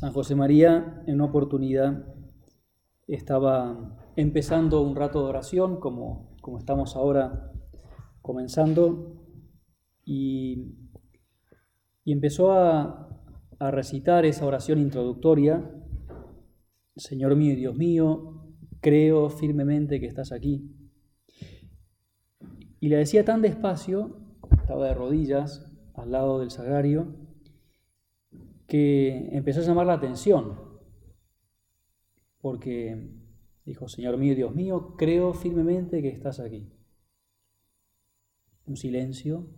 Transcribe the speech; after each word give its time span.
San 0.00 0.14
José 0.14 0.34
María 0.34 1.02
en 1.06 1.16
una 1.16 1.26
oportunidad 1.26 2.06
estaba 3.06 3.98
empezando 4.16 4.80
un 4.80 4.96
rato 4.96 5.22
de 5.22 5.28
oración, 5.28 5.78
como, 5.78 6.38
como 6.40 6.56
estamos 6.56 6.96
ahora 6.96 7.52
comenzando, 8.22 9.26
y, 10.02 10.74
y 12.02 12.12
empezó 12.12 12.52
a, 12.52 13.10
a 13.58 13.70
recitar 13.70 14.24
esa 14.24 14.46
oración 14.46 14.78
introductoria, 14.78 15.70
Señor 16.96 17.36
mío 17.36 17.52
y 17.52 17.56
Dios 17.56 17.76
mío, 17.76 18.54
creo 18.80 19.28
firmemente 19.28 20.00
que 20.00 20.06
estás 20.06 20.32
aquí. 20.32 20.74
Y 22.80 22.88
la 22.88 22.96
decía 22.96 23.22
tan 23.26 23.42
despacio, 23.42 24.16
estaba 24.62 24.86
de 24.86 24.94
rodillas 24.94 25.70
al 25.92 26.12
lado 26.12 26.40
del 26.40 26.50
sagrario, 26.50 27.19
que 28.70 29.28
empezó 29.32 29.58
a 29.58 29.64
llamar 29.64 29.86
la 29.86 29.94
atención, 29.94 30.56
porque 32.40 33.18
dijo, 33.64 33.88
Señor 33.88 34.16
mío, 34.16 34.36
Dios 34.36 34.54
mío, 34.54 34.94
creo 34.96 35.34
firmemente 35.34 36.00
que 36.00 36.08
estás 36.10 36.38
aquí. 36.38 36.72
Un 38.66 38.76
silencio 38.76 39.48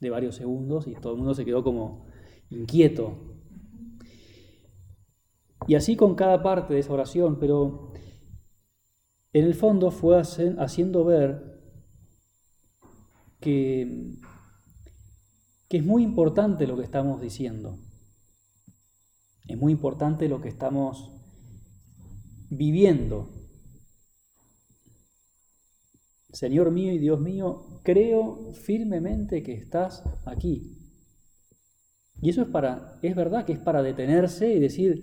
de 0.00 0.10
varios 0.10 0.34
segundos 0.34 0.88
y 0.88 0.94
todo 0.94 1.12
el 1.12 1.18
mundo 1.18 1.34
se 1.34 1.44
quedó 1.44 1.62
como 1.62 2.06
inquieto. 2.50 3.38
Y 5.68 5.76
así 5.76 5.94
con 5.94 6.16
cada 6.16 6.42
parte 6.42 6.74
de 6.74 6.80
esa 6.80 6.92
oración, 6.92 7.38
pero 7.38 7.92
en 9.32 9.44
el 9.44 9.54
fondo 9.54 9.92
fue 9.92 10.18
haciendo 10.18 11.04
ver 11.04 11.62
que, 13.38 14.16
que 15.68 15.76
es 15.76 15.84
muy 15.84 16.02
importante 16.02 16.66
lo 16.66 16.76
que 16.76 16.82
estamos 16.82 17.20
diciendo. 17.20 17.78
Es 19.48 19.56
muy 19.56 19.72
importante 19.72 20.28
lo 20.28 20.42
que 20.42 20.50
estamos 20.50 21.10
viviendo. 22.50 23.30
Señor 26.30 26.70
mío 26.70 26.92
y 26.92 26.98
Dios 26.98 27.18
mío, 27.20 27.80
creo 27.82 28.52
firmemente 28.52 29.42
que 29.42 29.54
estás 29.54 30.04
aquí. 30.26 30.76
Y 32.20 32.28
eso 32.28 32.42
es 32.42 32.48
para, 32.48 32.98
es 33.02 33.16
verdad 33.16 33.46
que 33.46 33.54
es 33.54 33.58
para 33.58 33.82
detenerse 33.82 34.52
y 34.52 34.60
decir, 34.60 35.02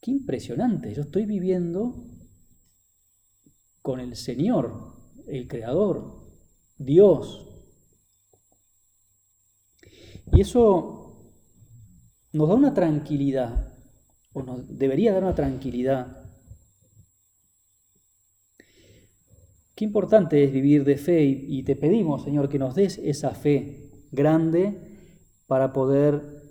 qué 0.00 0.10
impresionante, 0.10 0.92
yo 0.92 1.02
estoy 1.02 1.26
viviendo 1.26 2.08
con 3.82 4.00
el 4.00 4.16
Señor, 4.16 4.96
el 5.28 5.46
Creador, 5.46 6.26
Dios. 6.76 7.48
Y 10.32 10.40
eso 10.40 11.03
nos 12.34 12.48
da 12.48 12.56
una 12.56 12.74
tranquilidad, 12.74 13.72
o 14.32 14.42
nos 14.42 14.76
debería 14.76 15.12
dar 15.12 15.22
una 15.22 15.36
tranquilidad. 15.36 16.20
Qué 19.76 19.84
importante 19.84 20.42
es 20.42 20.52
vivir 20.52 20.84
de 20.84 20.96
fe 20.96 21.22
y, 21.22 21.62
te 21.62 21.76
pedimos, 21.76 22.24
Señor, 22.24 22.48
que 22.48 22.58
nos 22.58 22.74
des 22.74 22.98
esa 22.98 23.30
fe 23.30 23.88
grande 24.10 24.98
para 25.46 25.72
poder 25.72 26.42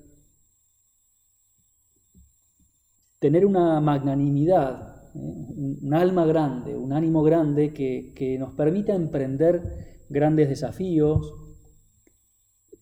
tener 3.20 3.46
una 3.46 3.82
magnanimidad, 3.82 5.12
¿eh? 5.16 5.78
un 5.82 5.94
alma 5.94 6.26
grande, 6.26 6.78
un 6.78 6.94
ánimo 6.94 7.24
grande 7.24 7.74
que, 7.74 8.14
que 8.16 8.38
nos 8.40 8.54
permita 8.54 8.96
emprender 8.96 10.06
grandes 10.10 10.48
desafíos, 10.48 11.34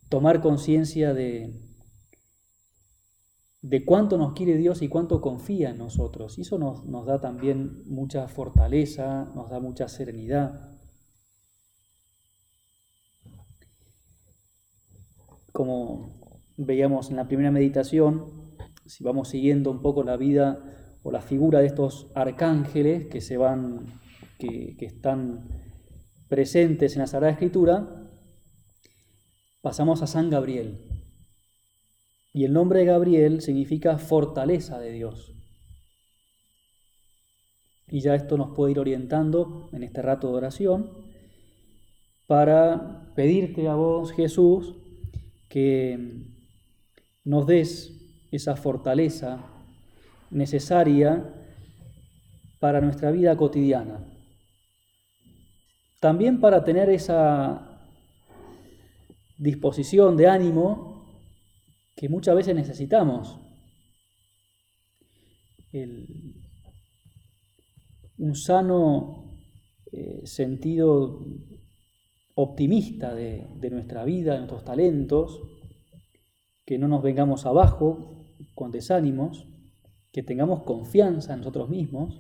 tomar 0.07 0.41
conciencia 0.41 1.15
de, 1.15 1.70
de 3.61 3.85
cuánto 3.85 4.17
nos 4.17 4.33
quiere 4.33 4.57
Dios 4.57 4.81
y 4.81 4.87
cuánto 4.87 5.21
confía 5.21 5.69
en 5.69 5.77
nosotros. 5.77 6.37
Y 6.37 6.41
eso 6.41 6.57
nos, 6.57 6.83
nos 6.85 7.05
da 7.05 7.21
también 7.21 7.83
mucha 7.85 8.27
fortaleza, 8.27 9.31
nos 9.35 9.49
da 9.49 9.59
mucha 9.59 9.87
serenidad. 9.87 10.79
Como 15.51 16.21
veíamos 16.57 17.09
en 17.09 17.17
la 17.17 17.27
primera 17.27 17.51
meditación, 17.51 18.25
si 18.85 19.03
vamos 19.03 19.29
siguiendo 19.29 19.69
un 19.69 19.81
poco 19.81 20.03
la 20.03 20.17
vida 20.17 20.63
o 21.03 21.11
la 21.11 21.21
figura 21.21 21.59
de 21.59 21.67
estos 21.67 22.11
arcángeles 22.15 23.07
que 23.07 23.21
se 23.21 23.37
van, 23.37 24.01
que, 24.39 24.75
que 24.77 24.85
están 24.85 25.49
presentes 26.27 26.95
en 26.95 27.01
la 27.01 27.07
Sagrada 27.07 27.33
Escritura, 27.33 28.09
pasamos 29.61 30.01
a 30.01 30.07
San 30.07 30.29
Gabriel. 30.29 31.00
Y 32.33 32.45
el 32.45 32.53
nombre 32.53 32.79
de 32.79 32.85
Gabriel 32.85 33.41
significa 33.41 33.97
fortaleza 33.97 34.79
de 34.79 34.91
Dios. 34.91 35.33
Y 37.89 37.99
ya 37.99 38.15
esto 38.15 38.37
nos 38.37 38.55
puede 38.55 38.71
ir 38.71 38.79
orientando 38.79 39.69
en 39.73 39.83
este 39.83 40.01
rato 40.01 40.29
de 40.29 40.35
oración 40.35 40.89
para 42.25 43.11
pedirte 43.15 43.67
a 43.67 43.75
vos, 43.75 44.13
Jesús, 44.13 44.75
que 45.49 46.23
nos 47.25 47.45
des 47.45 47.91
esa 48.31 48.55
fortaleza 48.55 49.43
necesaria 50.29 51.33
para 52.61 52.79
nuestra 52.79 53.11
vida 53.11 53.35
cotidiana. 53.35 54.05
También 55.99 56.39
para 56.39 56.63
tener 56.63 56.89
esa 56.89 57.81
disposición 59.37 60.15
de 60.15 60.27
ánimo 60.27 60.90
que 62.01 62.09
muchas 62.09 62.35
veces 62.35 62.55
necesitamos. 62.55 63.37
un 68.17 68.35
sano 68.35 69.37
eh, 69.91 70.21
sentido 70.25 71.23
optimista 72.33 73.13
de, 73.13 73.47
de 73.55 73.69
nuestra 73.69 74.03
vida, 74.03 74.33
de 74.33 74.39
nuestros 74.39 74.65
talentos, 74.65 75.39
que 76.65 76.79
no 76.79 76.87
nos 76.87 77.03
vengamos 77.03 77.45
abajo 77.45 78.25
con 78.55 78.71
desánimos, 78.71 79.47
que 80.11 80.23
tengamos 80.23 80.63
confianza 80.63 81.33
en 81.33 81.39
nosotros 81.41 81.69
mismos, 81.69 82.19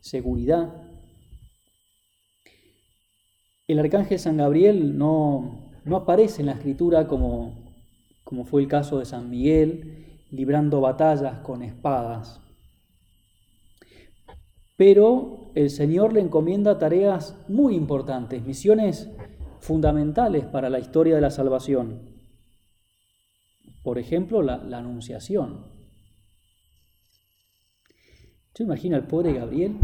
seguridad. 0.00 0.90
El 3.68 3.78
arcángel 3.78 4.18
San 4.18 4.38
Gabriel 4.38 4.98
no, 4.98 5.61
no 5.84 5.96
aparece 5.96 6.42
en 6.42 6.46
la 6.46 6.52
escritura 6.52 7.06
como, 7.08 7.74
como 8.24 8.44
fue 8.44 8.62
el 8.62 8.68
caso 8.68 8.98
de 8.98 9.04
San 9.04 9.30
Miguel, 9.30 10.20
librando 10.30 10.80
batallas 10.80 11.40
con 11.40 11.62
espadas. 11.62 12.40
Pero 14.76 15.52
el 15.54 15.70
Señor 15.70 16.12
le 16.12 16.20
encomienda 16.20 16.78
tareas 16.78 17.36
muy 17.48 17.74
importantes, 17.74 18.44
misiones 18.44 19.10
fundamentales 19.60 20.44
para 20.46 20.70
la 20.70 20.78
historia 20.78 21.14
de 21.14 21.20
la 21.20 21.30
salvación. 21.30 22.10
Por 23.82 23.98
ejemplo, 23.98 24.42
la, 24.42 24.54
anunciación. 24.54 25.66
Yo 28.54 28.64
imagino 28.64 28.96
al 28.96 29.06
pobre 29.06 29.32
Gabriel, 29.32 29.78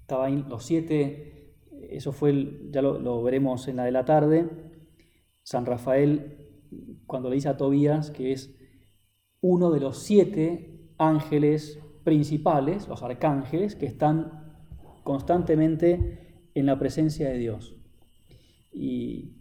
estaba 0.00 0.26
ahí 0.26 0.44
los 0.48 0.64
siete, 0.64 1.56
eso 1.90 2.12
fue, 2.12 2.68
ya 2.70 2.82
lo, 2.82 2.98
lo 2.98 3.22
veremos 3.22 3.66
en 3.68 3.76
la 3.76 3.84
de 3.84 3.92
la 3.92 4.04
tarde, 4.04 4.71
San 5.42 5.66
Rafael, 5.66 6.38
cuando 7.06 7.28
le 7.28 7.36
dice 7.36 7.48
a 7.48 7.56
Tobías 7.56 8.10
que 8.10 8.32
es 8.32 8.54
uno 9.40 9.70
de 9.70 9.80
los 9.80 9.98
siete 9.98 10.92
ángeles 10.98 11.80
principales, 12.04 12.88
los 12.88 13.02
arcángeles, 13.02 13.76
que 13.76 13.86
están 13.86 14.56
constantemente 15.04 16.48
en 16.54 16.66
la 16.66 16.78
presencia 16.78 17.28
de 17.28 17.38
Dios. 17.38 17.76
Y 18.72 19.36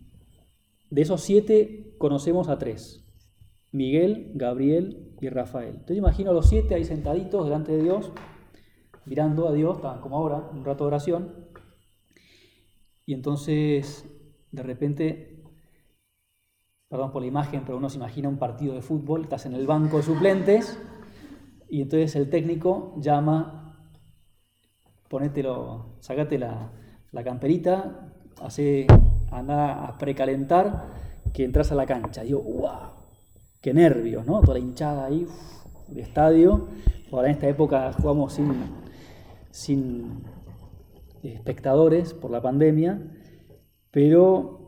de 0.89 1.01
esos 1.01 1.21
siete 1.21 1.95
conocemos 1.97 2.49
a 2.49 2.57
tres, 2.57 3.05
Miguel, 3.71 4.31
Gabriel 4.35 5.15
y 5.21 5.29
Rafael. 5.29 5.75
Entonces 5.75 5.97
imagino 5.97 6.31
a 6.31 6.33
los 6.33 6.49
siete 6.49 6.75
ahí 6.75 6.83
sentaditos 6.83 7.45
delante 7.45 7.71
de 7.71 7.83
Dios, 7.83 8.11
mirando 9.05 9.47
a 9.47 9.53
Dios, 9.53 9.79
como 10.01 10.17
ahora, 10.17 10.49
un 10.51 10.65
rato 10.65 10.83
de 10.83 10.87
oración, 10.89 11.47
y 13.05 13.13
entonces 13.13 14.05
de 14.51 14.63
repente 14.63 15.30
perdón 16.91 17.13
por 17.13 17.21
la 17.21 17.29
imagen, 17.29 17.63
pero 17.65 17.77
uno 17.77 17.89
se 17.89 17.95
imagina 17.95 18.27
un 18.27 18.37
partido 18.37 18.73
de 18.73 18.81
fútbol, 18.81 19.23
estás 19.23 19.45
en 19.45 19.53
el 19.53 19.65
banco 19.65 19.95
de 19.97 20.03
suplentes 20.03 20.77
y 21.69 21.81
entonces 21.81 22.17
el 22.17 22.29
técnico 22.29 22.93
llama, 22.99 23.87
ponételo, 25.07 25.95
sacate 26.01 26.37
la, 26.37 26.69
camperita, 27.23 28.11
hace, 28.41 28.87
anda 29.31 29.85
a 29.85 29.97
precalentar 29.97 30.89
que 31.33 31.45
entras 31.45 31.71
a 31.71 31.75
la 31.75 31.85
cancha. 31.85 32.23
Digo, 32.23 32.41
¡wow! 32.41 32.91
¡Qué 33.61 33.73
nervios, 33.73 34.25
¿no? 34.25 34.41
Toda 34.41 34.55
la 34.55 34.59
hinchada 34.59 35.05
ahí 35.05 35.25
de 35.87 36.01
estadio. 36.01 36.67
Ahora 37.09 37.29
en 37.29 37.35
esta 37.35 37.47
época 37.47 37.93
jugamos 37.93 38.33
sin, 38.33 38.51
sin 39.49 40.23
espectadores 41.23 42.13
por 42.13 42.31
la 42.31 42.41
pandemia, 42.41 43.01
pero 43.91 44.60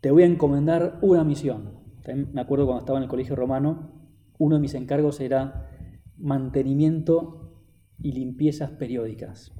te 0.00 0.10
voy 0.10 0.22
a 0.22 0.26
encomendar 0.26 0.98
una 1.02 1.24
misión. 1.24 1.78
También 2.02 2.32
me 2.32 2.40
acuerdo 2.40 2.66
cuando 2.66 2.80
estaba 2.80 2.98
en 2.98 3.04
el 3.04 3.08
colegio 3.08 3.36
romano, 3.36 3.92
uno 4.38 4.56
de 4.56 4.60
mis 4.60 4.74
encargos 4.74 5.20
era 5.20 5.68
mantenimiento 6.16 7.64
y 7.98 8.12
limpiezas 8.12 8.70
periódicas, 8.70 9.52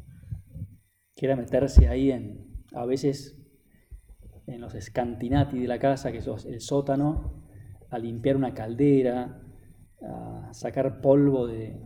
que 1.14 1.26
era 1.26 1.36
meterse 1.36 1.88
ahí 1.88 2.10
en, 2.10 2.64
a 2.72 2.86
veces 2.86 3.38
en 4.46 4.60
los 4.60 4.72
scantinati 4.72 5.58
de 5.58 5.68
la 5.68 5.78
casa, 5.78 6.12
que 6.12 6.18
es 6.18 6.46
el 6.46 6.60
sótano, 6.60 7.44
a 7.90 7.98
limpiar 7.98 8.36
una 8.36 8.54
caldera, 8.54 9.42
a 10.02 10.48
sacar 10.52 11.00
polvo 11.00 11.46
de 11.46 11.80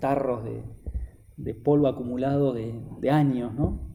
tarros 0.00 0.44
de, 1.36 1.54
polvo 1.54 1.88
acumulado 1.88 2.52
de, 2.52 3.10
años, 3.10 3.54
¿no? 3.54 3.89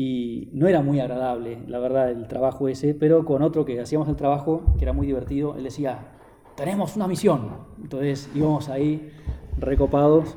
Y 0.00 0.48
no 0.52 0.68
era 0.68 0.80
muy 0.80 1.00
agradable, 1.00 1.58
la 1.66 1.80
verdad, 1.80 2.08
el 2.12 2.28
trabajo 2.28 2.68
ese, 2.68 2.94
pero 2.94 3.24
con 3.24 3.42
otro 3.42 3.64
que 3.64 3.80
hacíamos 3.80 4.08
el 4.08 4.14
trabajo, 4.14 4.62
que 4.78 4.84
era 4.84 4.92
muy 4.92 5.08
divertido, 5.08 5.56
él 5.56 5.64
decía, 5.64 6.12
tenemos 6.56 6.94
una 6.94 7.08
misión. 7.08 7.66
Entonces 7.82 8.30
íbamos 8.32 8.68
ahí 8.68 9.10
recopados 9.58 10.36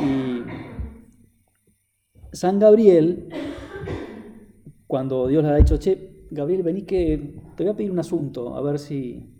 y 0.00 0.44
San 2.32 2.58
Gabriel, 2.58 3.28
cuando 4.86 5.26
Dios 5.26 5.44
le 5.44 5.50
ha 5.50 5.56
dicho, 5.56 5.76
che, 5.76 6.24
Gabriel, 6.30 6.62
vení 6.62 6.86
que 6.86 7.34
te 7.54 7.64
voy 7.64 7.72
a 7.74 7.76
pedir 7.76 7.90
un 7.90 7.98
asunto, 7.98 8.56
a 8.56 8.62
ver 8.62 8.78
si... 8.78 9.30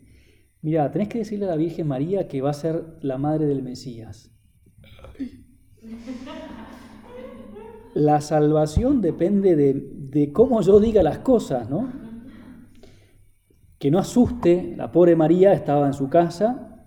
Mira, 0.61 0.91
tenés 0.91 1.09
que 1.09 1.21
decirle 1.21 1.47
a 1.47 1.49
la 1.49 1.57
Virgen 1.57 1.89
María 1.89 2.29
que 2.29 2.43
va 2.43 2.51
a 2.51 2.53
ser 2.53 2.99
la 3.01 3.17
madre 3.17 3.47
del 3.47 3.63
Mesías. 3.63 4.39
La 7.95 8.21
salvación 8.21 9.01
depende 9.01 9.57
de, 9.57 10.33
cómo 10.33 10.61
yo 10.61 10.81
diga 10.81 11.03
las 11.03 11.19
cosas, 11.19 11.69
¿no? 11.69 11.91
Que 13.79 13.91
no 13.91 13.99
asuste, 13.99 14.75
la 14.77 14.91
pobre 14.91 15.17
María 15.17 15.53
estaba 15.53 15.87
en 15.87 15.95
su 15.95 16.09
casa 16.09 16.85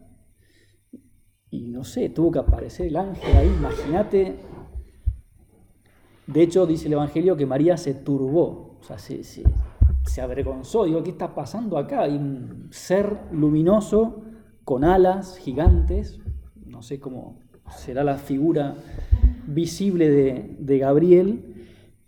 y 1.50 1.68
no 1.68 1.83
sé, 1.83 2.09
tuvo 2.09 2.31
que 2.31 2.39
aparecer 2.39 2.88
el 2.88 2.95
ángel 2.95 3.36
ahí, 3.36 3.48
imagínate. 3.48 4.36
De 6.27 6.42
hecho, 6.42 6.65
dice 6.65 6.88
el 6.88 6.94
Evangelio 6.94 7.36
que 7.36 7.45
María 7.45 7.77
se 7.77 7.94
turbó, 7.94 8.77
o 8.80 8.83
sea, 8.83 8.97
se, 8.97 9.24
se 9.24 10.21
avergonzó. 10.21 10.86
Digo, 10.86 11.04
¿qué 11.04 11.09
está 11.09 11.36
pasando 11.36 11.77
acá? 11.77 12.04
Hay 12.04 12.15
un 12.15 12.68
ser 12.71 13.18
luminoso 13.31 14.21
con 14.63 14.83
alas 14.83 15.38
gigantes, 15.38 16.19
no 16.65 16.81
sé 16.81 17.00
cómo 17.00 17.39
será 17.77 18.04
la 18.04 18.18
figura 18.18 18.75
visible 19.53 20.09
de, 20.09 20.77
Gabriel, 20.77 21.68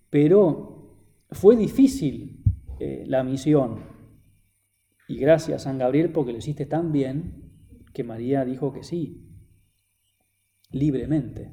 pero 0.10 0.98
fue 1.31 1.56
difícil 1.56 2.44
eh, 2.80 3.04
la 3.07 3.24
misión. 3.24 3.80
Y 5.07 5.18
gracias 5.18 5.63
San 5.63 5.78
Gabriel 5.78 6.12
porque 6.12 6.31
lo 6.31 6.38
hiciste 6.40 6.66
tan 6.66 6.92
bien 6.92 7.51
que 7.94 8.04
María 8.04 8.45
dijo 8.45 8.74
que 8.74 8.84
sí, 8.84 9.30
libremente. 10.72 11.51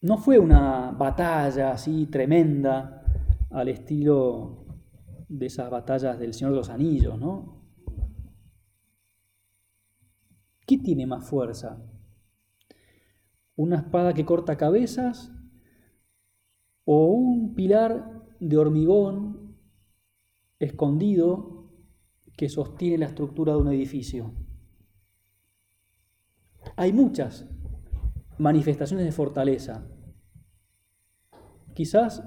No 0.00 0.18
fue 0.18 0.38
una 0.38 0.90
batalla 0.90 1.72
así 1.72 2.06
tremenda, 2.06 3.02
al 3.52 3.68
estilo 3.68 4.64
de 5.28 5.46
esas 5.46 5.70
batallas 5.70 6.18
del 6.18 6.34
Señor 6.34 6.52
de 6.52 6.58
los 6.58 6.70
Anillos, 6.70 7.18
¿no? 7.18 7.62
¿Qué 10.66 10.78
tiene 10.78 11.06
más 11.06 11.28
fuerza? 11.28 11.78
¿Una 13.56 13.76
espada 13.76 14.14
que 14.14 14.24
corta 14.24 14.56
cabezas 14.56 15.32
o 16.84 17.06
un 17.06 17.54
pilar 17.54 18.22
de 18.40 18.56
hormigón 18.56 19.56
escondido 20.58 21.70
que 22.36 22.48
sostiene 22.48 22.98
la 22.98 23.06
estructura 23.06 23.52
de 23.52 23.58
un 23.60 23.68
edificio? 23.68 24.34
Hay 26.76 26.92
muchas 26.92 27.48
manifestaciones 28.38 29.04
de 29.04 29.12
fortaleza. 29.12 29.86
Quizás 31.74 32.22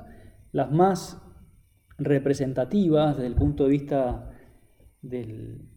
las 0.51 0.71
más 0.71 1.21
representativas 1.97 3.15
desde 3.15 3.27
el 3.27 3.35
punto 3.35 3.63
de 3.63 3.69
vista 3.69 4.31
del, 5.01 5.74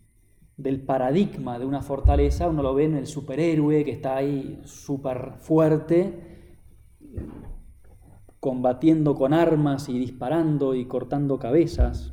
paradigma 0.85 1.59
de 1.59 1.65
una 1.65 1.83
fortaleza, 1.83 2.49
uno 2.49 2.63
lo 2.63 2.75
ve 2.75 2.85
en 2.85 2.97
el 2.97 3.07
superhéroe 3.07 3.85
que 3.85 3.93
está 3.93 4.17
ahí 4.17 4.61
súper 4.65 5.35
fuerte, 5.39 6.57
combatiendo 8.41 9.15
con 9.15 9.33
armas 9.33 9.89
y 9.89 9.99
disparando 9.99 10.75
y 10.75 10.87
cortando 10.87 11.39
cabezas. 11.39 12.13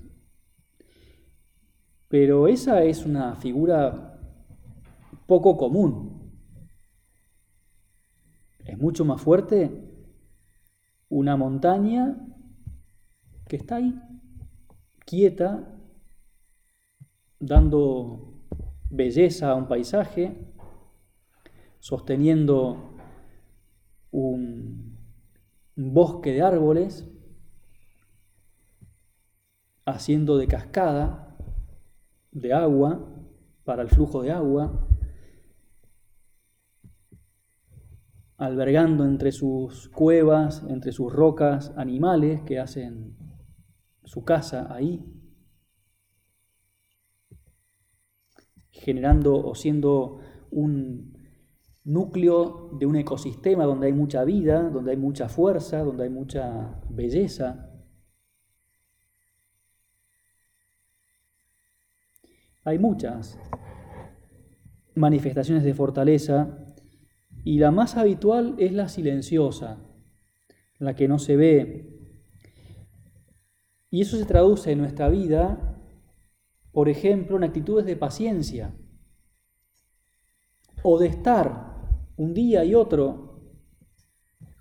Pero 2.08 2.48
esa 2.48 2.84
es 2.84 3.06
una 3.06 3.36
figura 3.36 4.20
poco 5.26 5.58
común. 5.58 6.32
Es 8.60 8.78
mucho 8.78 9.06
más 9.06 9.22
fuerte 9.22 9.72
una 11.10 11.36
montaña 11.36 12.18
que 13.48 13.56
está 13.58 13.78
ahí, 13.78 13.94
quieta, 15.06 15.76
dando 17.40 18.35
belleza 18.90 19.52
a 19.52 19.56
un 19.56 19.68
paisaje, 19.68 20.38
sosteniendo 21.80 22.98
un, 24.12 24.96
bosque 25.76 26.32
de 26.32 26.42
árboles, 26.42 27.06
haciendo 29.86 30.38
de 30.38 30.48
cascada 30.48 31.38
de 32.32 32.54
agua 32.54 33.06
para 33.66 33.84
el 33.84 33.90
flujo 33.90 34.22
de 34.22 34.32
agua, 34.32 34.88
albergando 38.38 39.06
entre 39.06 39.32
sus 39.32 39.90
cuevas, 39.90 40.64
entre 40.70 40.92
sus 40.92 41.12
rocas, 41.12 41.74
animales 41.76 42.42
que 42.42 42.60
hacen 42.60 43.18
su 44.04 44.24
casa 44.24 44.74
ahí, 44.74 45.06
generando 48.80 49.36
o 49.36 49.56
siendo 49.56 50.20
un 50.52 51.18
núcleo 51.84 52.72
de 52.80 52.86
un 52.86 52.96
ecosistema 52.96 53.66
donde 53.66 53.88
hay 53.88 53.94
mucha 53.94 54.24
vida, 54.24 54.70
donde 54.70 54.92
hay 54.92 54.98
mucha 54.98 55.30
fuerza, 55.30 55.84
donde 55.84 56.04
hay 56.04 56.10
mucha 56.10 56.82
belleza. 56.90 57.72
Hay 62.64 62.80
muchas 62.80 63.38
manifestaciones 64.96 65.64
de 65.64 65.74
fortaleza 65.74 66.74
y 67.44 67.60
la 67.60 67.70
más 67.70 67.96
habitual 67.98 68.56
es 68.58 68.72
la 68.72 68.90
silenciosa, 68.90 69.78
la 70.80 70.96
que 70.96 71.08
no 71.08 71.20
se 71.20 71.36
ve, 71.36 71.96
y 73.96 74.02
eso 74.02 74.18
se 74.18 74.26
traduce 74.26 74.74
en 74.74 74.80
nuestra 74.80 75.08
vida, 75.08 75.75
por 76.76 76.90
ejemplo, 76.90 77.38
en 77.38 77.46
actitudes 77.46 77.86
de 77.86 77.96
paciencia 77.96 78.76
o 80.84 81.00
de 81.00 81.08
estar 81.08 81.88
un 82.18 82.34
día 82.34 82.66
y 82.66 82.76
otro, 82.76 83.40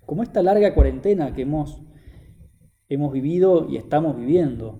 como 0.05 0.23
esta 0.23 0.41
larga 0.41 0.73
cuarentena 0.73 1.33
que 1.33 1.41
hemos, 1.41 1.81
hemos 2.87 3.11
vivido 3.11 3.67
y 3.69 3.75
estamos 3.75 4.15
viviendo, 4.15 4.79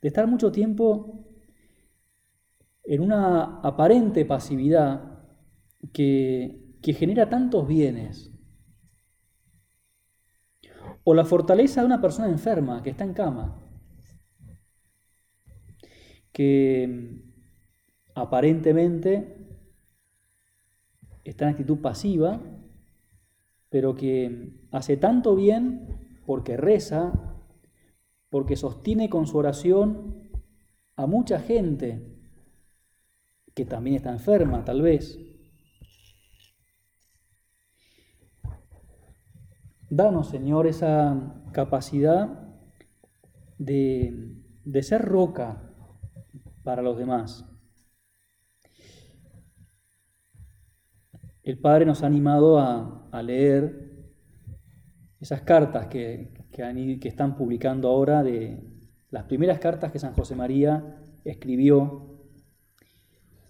de 0.00 0.08
estar 0.08 0.26
mucho 0.26 0.50
tiempo 0.50 1.28
en 2.82 3.02
una 3.02 3.60
aparente 3.60 4.24
pasividad 4.24 5.26
que, 5.92 6.78
que 6.80 6.94
genera 6.94 7.28
tantos 7.28 7.68
bienes 7.68 8.32
o 11.04 11.12
la 11.12 11.26
fortaleza 11.26 11.82
de 11.82 11.86
una 11.86 12.00
persona 12.00 12.30
enferma 12.30 12.82
que 12.82 12.88
está 12.88 13.04
en 13.04 13.12
cama, 13.12 13.65
que 16.36 17.22
aparentemente 18.14 19.38
está 21.24 21.46
en 21.46 21.52
actitud 21.52 21.78
pasiva, 21.80 22.42
pero 23.70 23.94
que 23.94 24.50
hace 24.70 24.98
tanto 24.98 25.34
bien 25.34 26.20
porque 26.26 26.58
reza, 26.58 27.40
porque 28.28 28.56
sostiene 28.56 29.08
con 29.08 29.26
su 29.26 29.38
oración 29.38 30.28
a 30.94 31.06
mucha 31.06 31.40
gente 31.40 32.20
que 33.54 33.64
también 33.64 33.96
está 33.96 34.12
enferma, 34.12 34.62
tal 34.62 34.82
vez, 34.82 35.18
Danos, 39.88 40.28
Señor, 40.28 40.66
esa 40.66 41.42
capacidad 41.52 42.46
de, 43.56 44.82
ser 44.82 45.00
roca 45.00 45.65
para 46.66 46.82
los 46.82 46.98
demás. 46.98 47.44
El 51.44 51.60
Padre 51.60 51.86
nos 51.86 52.02
ha 52.02 52.06
animado 52.06 52.58
a, 52.58 53.22
leer 53.22 54.10
esas 55.20 55.42
cartas 55.42 55.86
que, 55.86 56.34
que, 56.50 57.08
están 57.08 57.36
publicando 57.36 57.88
ahora 57.88 58.24
de, 58.24 58.62
Las 59.10 59.24
primeras 59.24 59.60
cartas 59.60 59.92
que 59.92 60.00
San 60.00 60.12
José 60.14 60.34
María 60.34 60.98
escribió, 61.24 62.18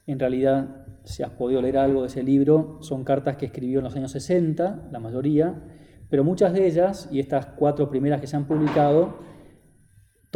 en 0.06 0.18
realidad, 0.18 0.86
si 1.04 1.22
has 1.22 1.30
podido 1.30 1.62
leer 1.62 1.78
algo 1.78 2.02
de 2.02 2.08
ese 2.08 2.22
libro, 2.22 2.78
son 2.82 3.02
cartas 3.02 3.36
que 3.38 3.46
escribió 3.46 3.78
en 3.78 3.84
los 3.84 3.96
años 3.96 4.12
60, 4.12 4.90
la 4.92 5.00
mayoría, 5.00 5.64
pero 6.10 6.22
muchas 6.22 6.52
de 6.52 6.66
ellas, 6.66 7.08
y 7.10 7.18
estas 7.18 7.46
cuatro 7.46 7.88
primeras 7.88 8.20
que 8.20 8.26
se 8.26 8.36
han 8.36 8.46
publicado, 8.46 9.18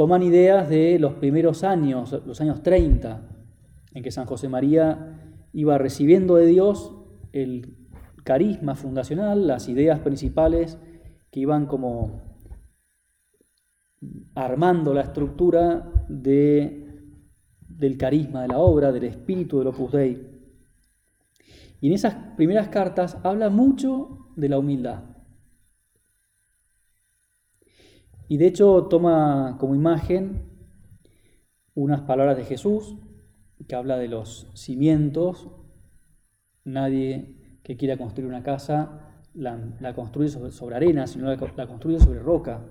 toman 0.01 0.23
ideas 0.23 0.67
de 0.71 0.99
los 0.99 1.13
primeros 1.13 1.63
años, 1.63 2.23
los 2.25 2.41
años 2.41 2.63
30, 2.63 3.21
en 3.93 4.03
que 4.03 4.11
San 4.11 4.25
José 4.25 4.49
María 4.49 5.45
iba 5.53 5.77
recibiendo 5.77 6.37
de 6.37 6.47
Dios 6.47 6.97
el 7.33 7.77
carisma 8.25 8.77
fundacional, 8.77 9.47
las 9.47 9.69
ideas 9.69 10.01
principales 10.01 10.79
que 11.31 11.41
iban 11.41 11.67
como 11.67 12.23
armando 14.35 14.95
la 14.95 15.03
estructura 15.03 15.93
de, 16.09 17.13
del 17.69 17.99
carisma 17.99 18.41
de 18.41 18.49
la 18.49 18.59
obra, 18.59 18.93
del 18.93 19.05
espíritu 19.05 19.59
del 19.59 19.69
Opus 19.69 19.93
Dei. 19.93 20.27
Y 21.83 21.89
en 21.89 21.93
esas 21.93 22.15
primeras 22.39 22.69
cartas 22.69 23.19
habla 23.23 23.51
mucho 23.51 24.31
de 24.35 24.49
la 24.49 24.59
humildad. 24.59 25.10
Y 28.31 28.37
de 28.37 28.47
hecho 28.47 28.85
toma 28.85 29.57
como 29.59 29.75
imagen 29.75 30.45
unas 31.75 32.03
palabras 32.03 32.37
de 32.37 32.45
Jesús 32.45 32.95
que 33.67 33.75
habla 33.75 33.99
de 33.99 34.07
los 34.07 34.47
cimientos. 34.55 35.49
Nadie 36.63 37.59
que 37.65 37.77
quiera 37.77 37.97
construir 37.97 38.29
una 38.29 38.45
casa 38.45 39.25
la, 39.35 39.93
construye 39.97 40.29
sobre, 40.29 40.77
arena, 40.77 41.09
sino 41.09 41.27
la, 41.27 41.53
la 41.57 41.67
construye 41.67 41.99
sobre 41.99 42.21
roca. 42.21 42.63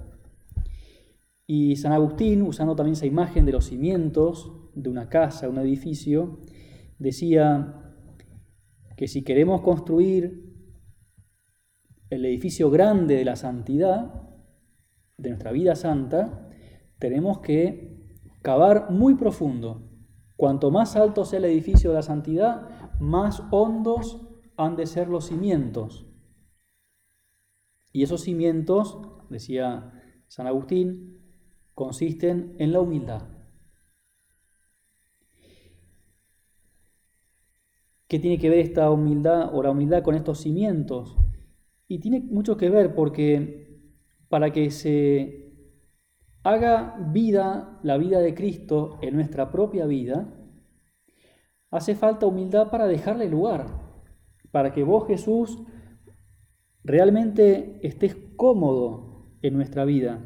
Y 1.46 1.76
San 1.76 1.92
Agustín, 1.92 2.44
usando 2.44 2.74
también 2.74 2.94
esa 2.94 3.06
imagen 3.06 3.46
de 3.46 3.52
los 3.52 3.66
cimientos 3.66 4.54
de 4.76 4.90
una 4.90 5.10
casa, 5.10 5.50
un 5.50 5.58
edificio, 5.58 6.40
decía 7.00 7.84
que 8.96 9.10
si 9.10 9.24
queremos 9.24 9.60
construir 9.60 10.42
el 12.10 12.24
edificio 12.24 12.72
grande 12.72 13.16
de 13.16 13.26
la 13.26 13.36
santidad, 13.36 14.29
de 15.20 15.30
nuestra 15.30 15.52
vida 15.52 15.76
santa, 15.76 16.50
tenemos 17.00 17.40
que 17.40 18.18
cavar 18.42 18.92
muy 18.92 19.16
profundo. 19.16 19.90
Cuanto 20.36 20.72
más 20.72 20.96
alto 20.96 21.26
sea 21.26 21.40
el 21.40 21.46
edificio 21.46 21.90
de 21.90 21.98
la 21.98 22.02
santidad, 22.02 22.92
más 23.00 23.44
hondos 23.52 24.26
han 24.56 24.76
de 24.76 24.86
ser 24.86 25.08
los 25.08 25.28
cimientos. 25.28 26.06
Y 27.92 28.04
esos 28.04 28.22
cimientos, 28.22 29.00
decía 29.30 29.94
San 30.28 30.48
Agustín, 30.48 31.20
consisten 31.74 32.56
en 32.60 32.72
la 32.72 32.82
humildad. 32.82 33.24
¿Qué 38.08 38.18
tiene 38.20 38.40
que 38.40 38.50
ver 38.50 38.60
esta 38.60 38.90
humildad 38.90 39.54
o 39.54 39.62
la 39.62 39.72
humildad 39.72 40.04
con 40.04 40.16
estos 40.16 40.40
cimientos? 40.40 41.16
Y 41.88 42.00
tiene 42.00 42.22
mucho 42.22 42.58
que 42.58 42.70
ver 42.70 42.96
porque 42.96 43.69
para 44.30 44.52
que 44.52 44.70
se 44.72 45.50
haga 46.44 46.96
vida, 47.12 47.80
la 47.84 47.98
vida 47.98 48.20
de 48.20 48.34
Cristo 48.34 49.00
en 49.02 49.16
nuestra 49.16 49.52
propia 49.52 49.86
vida, 49.86 50.34
hace 51.72 51.96
falta 51.96 52.28
humildad 52.28 52.70
para 52.70 52.88
dejarle 52.88 53.30
lugar, 53.30 53.66
para 54.52 54.72
que 54.72 54.84
vos 54.84 55.08
Jesús 55.08 55.62
realmente 56.84 57.80
estés 57.86 58.16
cómodo 58.36 59.36
en 59.42 59.56
nuestra 59.56 59.84
vida. 59.86 60.26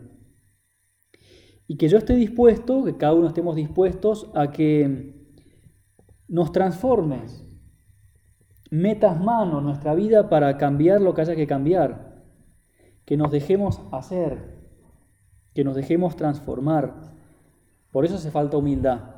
Y 1.65 1.77
que 1.77 1.88
yo 1.88 1.98
esté 1.98 2.15
dispuesto, 2.15 2.83
que 2.83 2.98
cada 2.98 3.13
uno 3.13 3.27
estemos 3.27 3.55
dispuestos 3.55 4.29
a 4.36 4.51
que 4.51 5.31
nos 6.27 6.51
transformes, 6.51 7.45
metas 8.69 9.19
mano 9.19 9.60
en 9.60 9.65
nuestra 9.65 9.95
vida 9.95 10.29
para 10.29 10.57
cambiar 10.57 11.01
lo 11.01 11.13
que 11.13 11.22
haya 11.22 11.36
que 11.36 11.48
cambiar 11.48 12.12
que 13.05 13.17
nos 13.17 13.31
dejemos 13.31 13.81
hacer, 13.91 14.57
que 15.53 15.63
nos 15.63 15.75
dejemos 15.75 16.15
transformar. 16.15 17.13
Por 17.91 18.05
eso 18.05 18.15
hace 18.15 18.31
falta 18.31 18.57
humildad. 18.57 19.15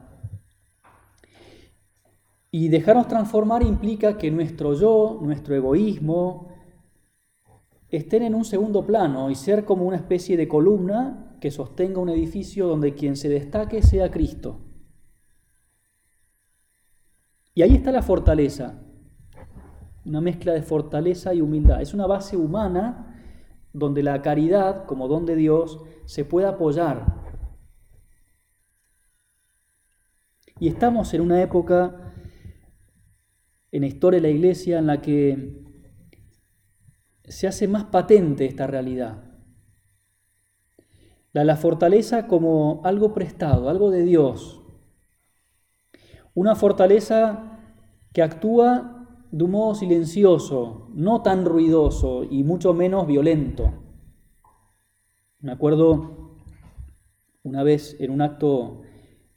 Y 2.51 2.69
dejarnos 2.69 3.07
transformar 3.07 3.63
implica 3.63 4.17
que 4.17 4.31
nuestro 4.31 4.73
yo, 4.73 5.19
nuestro 5.21 5.55
egoísmo, 5.55 6.49
estén 7.89 8.23
en 8.23 8.35
un 8.35 8.45
segundo 8.45 8.85
plano 8.85 9.29
y 9.29 9.35
ser 9.35 9.65
como 9.65 9.85
una 9.85 9.97
especie 9.97 10.37
de 10.37 10.47
columna 10.47 11.37
que 11.39 11.51
sostenga 11.51 11.99
un 11.99 12.09
edificio 12.09 12.67
donde 12.67 12.93
quien 12.95 13.15
se 13.15 13.29
destaque 13.29 13.81
sea 13.81 14.09
Cristo. 14.09 14.61
Y 17.53 17.61
ahí 17.61 17.75
está 17.75 17.91
la 17.91 18.01
fortaleza, 18.01 18.81
una 20.05 20.19
mezcla 20.19 20.53
de 20.53 20.61
fortaleza 20.61 21.33
y 21.33 21.41
humildad. 21.41 21.81
Es 21.81 21.93
una 21.93 22.05
base 22.05 22.35
humana 22.35 23.14
donde 23.75 24.03
la 24.03 24.21
caridad, 24.21 24.85
como 24.85 25.09
don 25.09 25.25
de 25.25 25.35
Dios, 25.35 25.81
se 26.05 26.23
pueda 26.23 26.49
apoyar. 26.49 27.05
Y 30.59 30.69
estamos 30.69 31.13
en 31.13 31.19
una 31.19 31.41
época 31.41 32.13
en 33.71 33.81
la 33.81 33.87
historia 33.87 34.21
de 34.21 34.29
la 34.29 34.33
Iglesia 34.33 34.79
en 34.79 34.87
la 34.87 35.01
que 35.01 35.61
se 37.25 37.47
hace 37.47 37.67
más 37.67 37.83
patente 37.85 38.45
esta 38.45 38.65
realidad. 38.65 39.23
La, 41.33 41.43
la 41.43 41.57
fortaleza 41.57 42.27
como 42.27 42.79
algo 42.85 43.13
prestado, 43.13 43.67
algo 43.67 43.91
de 43.91 44.03
Dios. 44.03 44.63
Una 46.33 46.55
fortaleza 46.55 47.59
que 48.13 48.21
actúa 48.21 48.94
de 49.31 49.43
un 49.43 49.51
modo 49.51 49.75
silencioso, 49.75 50.89
no 50.93 51.21
tan 51.21 51.45
ruidoso 51.45 52.23
y 52.23 52.43
mucho 52.43 52.73
menos 52.73 53.07
violento. 53.07 53.73
Me 55.39 55.51
acuerdo 55.51 56.39
una 57.43 57.63
vez 57.63 57.95
en 57.99 58.11
un 58.11 58.21
acto 58.21 58.81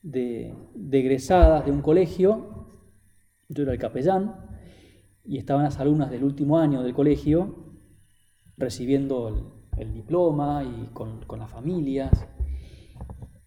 de, 0.03 0.55
egresadas 0.91 1.67
de 1.67 1.73
un 1.73 1.83
colegio, 1.83 2.67
yo 3.49 3.63
era 3.65 3.73
el 3.73 3.79
capellán, 3.79 4.35
y 5.25 5.37
estaban 5.37 5.65
las 5.65 5.79
alumnas 5.79 6.11
del 6.11 6.25
último 6.25 6.59
año 6.59 6.83
del 6.83 6.95
colegio 6.95 7.75
recibiendo 8.57 9.53
el, 9.77 9.93
diploma 9.93 10.65
y 10.65 10.89
con, 10.93 11.21
con, 11.27 11.39
las 11.39 11.51
familias. 11.51 12.27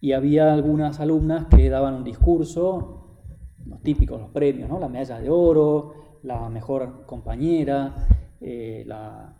Y 0.00 0.12
había 0.12 0.52
algunas 0.54 1.00
alumnas 1.00 1.46
que 1.46 1.68
daban 1.68 1.94
un 1.94 2.04
discurso, 2.04 3.18
los 3.66 3.82
típicos, 3.82 4.20
los 4.20 4.30
premios, 4.30 4.68
¿no? 4.68 4.78
la 4.78 4.88
medalla 4.88 5.18
de 5.18 5.28
oro, 5.28 6.01
la 6.22 6.48
mejor 6.48 7.04
compañera, 7.06 8.06
eh, 8.40 8.84
la, 8.86 9.36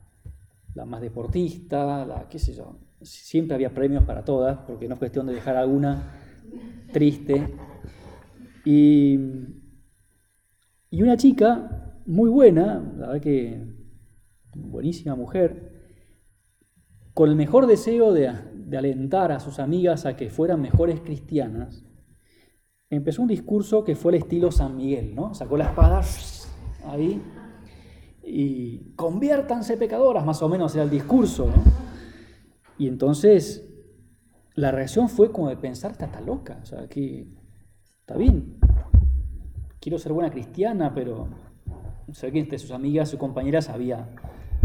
más 0.86 1.00
deportista, 1.00 2.04
la 2.04 2.28
qué 2.28 2.38
sé 2.38 2.54
yo. 2.54 2.78
Siempre 3.00 3.54
había 3.54 3.74
premios 3.74 4.04
para 4.04 4.24
todas, 4.24 4.58
porque 4.66 4.88
no 4.88 4.94
es 4.94 4.98
cuestión 4.98 5.26
de 5.26 5.34
dejar 5.34 5.56
alguna 5.56 6.20
triste. 6.92 7.54
Y, 8.64 9.18
y 10.90 11.02
una 11.02 11.16
chica 11.16 11.98
muy 12.06 12.30
buena, 12.30 12.74
la 12.96 13.08
verdad 13.08 13.20
que 13.20 13.60
buenísima 14.54 15.14
mujer, 15.14 15.72
con 17.14 17.28
el 17.28 17.36
mejor 17.36 17.66
deseo 17.66 18.12
de, 18.12 18.32
de 18.54 18.78
alentar 18.78 19.32
a 19.32 19.40
sus 19.40 19.58
amigas 19.58 20.06
a 20.06 20.16
que 20.16 20.30
fueran 20.30 20.60
mejores 20.60 21.00
cristianas, 21.00 21.84
empezó 22.88 23.22
un 23.22 23.28
discurso 23.28 23.84
que 23.84 23.96
fue 23.96 24.12
el 24.12 24.18
estilo 24.18 24.50
San 24.50 24.76
Miguel, 24.76 25.14
¿no? 25.14 25.34
Sacó 25.34 25.56
la 25.56 25.66
espada 25.66 26.02
ahí. 26.86 27.20
Y 28.24 28.94
conviértanse 28.94 29.76
pecadoras, 29.76 30.24
más 30.24 30.42
o 30.42 30.48
menos 30.48 30.74
era 30.74 30.84
el 30.84 30.90
discurso. 30.90 31.48
Y 32.78 32.88
entonces 32.88 33.68
la 34.54 34.70
reacción 34.70 35.08
fue 35.08 35.32
como 35.32 35.48
de 35.48 35.56
pensar, 35.56 35.92
está, 35.92 36.06
está 36.06 36.20
loca, 36.20 36.58
o 36.62 36.66
sea, 36.66 36.88
que 36.88 37.26
está 38.00 38.16
bien, 38.16 38.58
quiero 39.80 39.98
ser 39.98 40.12
buena 40.12 40.30
cristiana, 40.30 40.92
pero 40.94 41.28
sé 42.12 42.30
que 42.30 42.38
entre 42.38 42.58
sus 42.58 42.72
amigas, 42.72 43.08
sus 43.08 43.18
compañeras 43.18 43.68
había, 43.68 44.10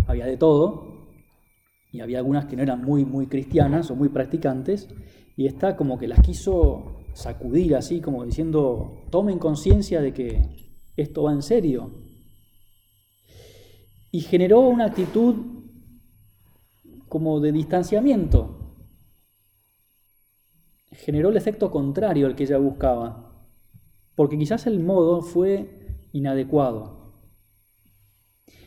había 0.05 0.25
de 0.25 0.37
todo, 0.37 1.07
y 1.91 2.01
había 2.01 2.19
algunas 2.19 2.45
que 2.45 2.55
no 2.55 2.63
eran 2.63 2.83
muy, 2.83 3.05
muy 3.05 3.27
cristianas 3.27 3.89
o 3.89 3.95
muy 3.95 4.09
practicantes, 4.09 4.89
y 5.35 5.47
esta 5.47 5.75
como 5.75 5.97
que 5.97 6.07
las 6.07 6.19
quiso 6.19 6.97
sacudir 7.13 7.75
así, 7.75 8.01
como 8.01 8.25
diciendo, 8.25 9.05
tomen 9.09 9.39
conciencia 9.39 10.01
de 10.01 10.13
que 10.13 10.41
esto 10.97 11.23
va 11.23 11.31
en 11.31 11.41
serio, 11.41 11.91
y 14.17 14.21
generó 14.21 14.61
una 14.61 14.85
actitud 14.85 15.35
como 17.07 17.39
de 17.39 17.51
distanciamiento. 17.51 18.73
Generó 20.89 21.29
el 21.29 21.37
efecto 21.37 21.69
contrario 21.69 22.25
al 22.25 22.35
que 22.35 22.45
ella 22.45 22.57
buscaba, 22.57 23.45
porque 24.15 24.35
quizás 24.35 24.65
el 24.65 24.79
modo 24.79 25.21
fue 25.21 26.07
inadecuado. 26.13 27.13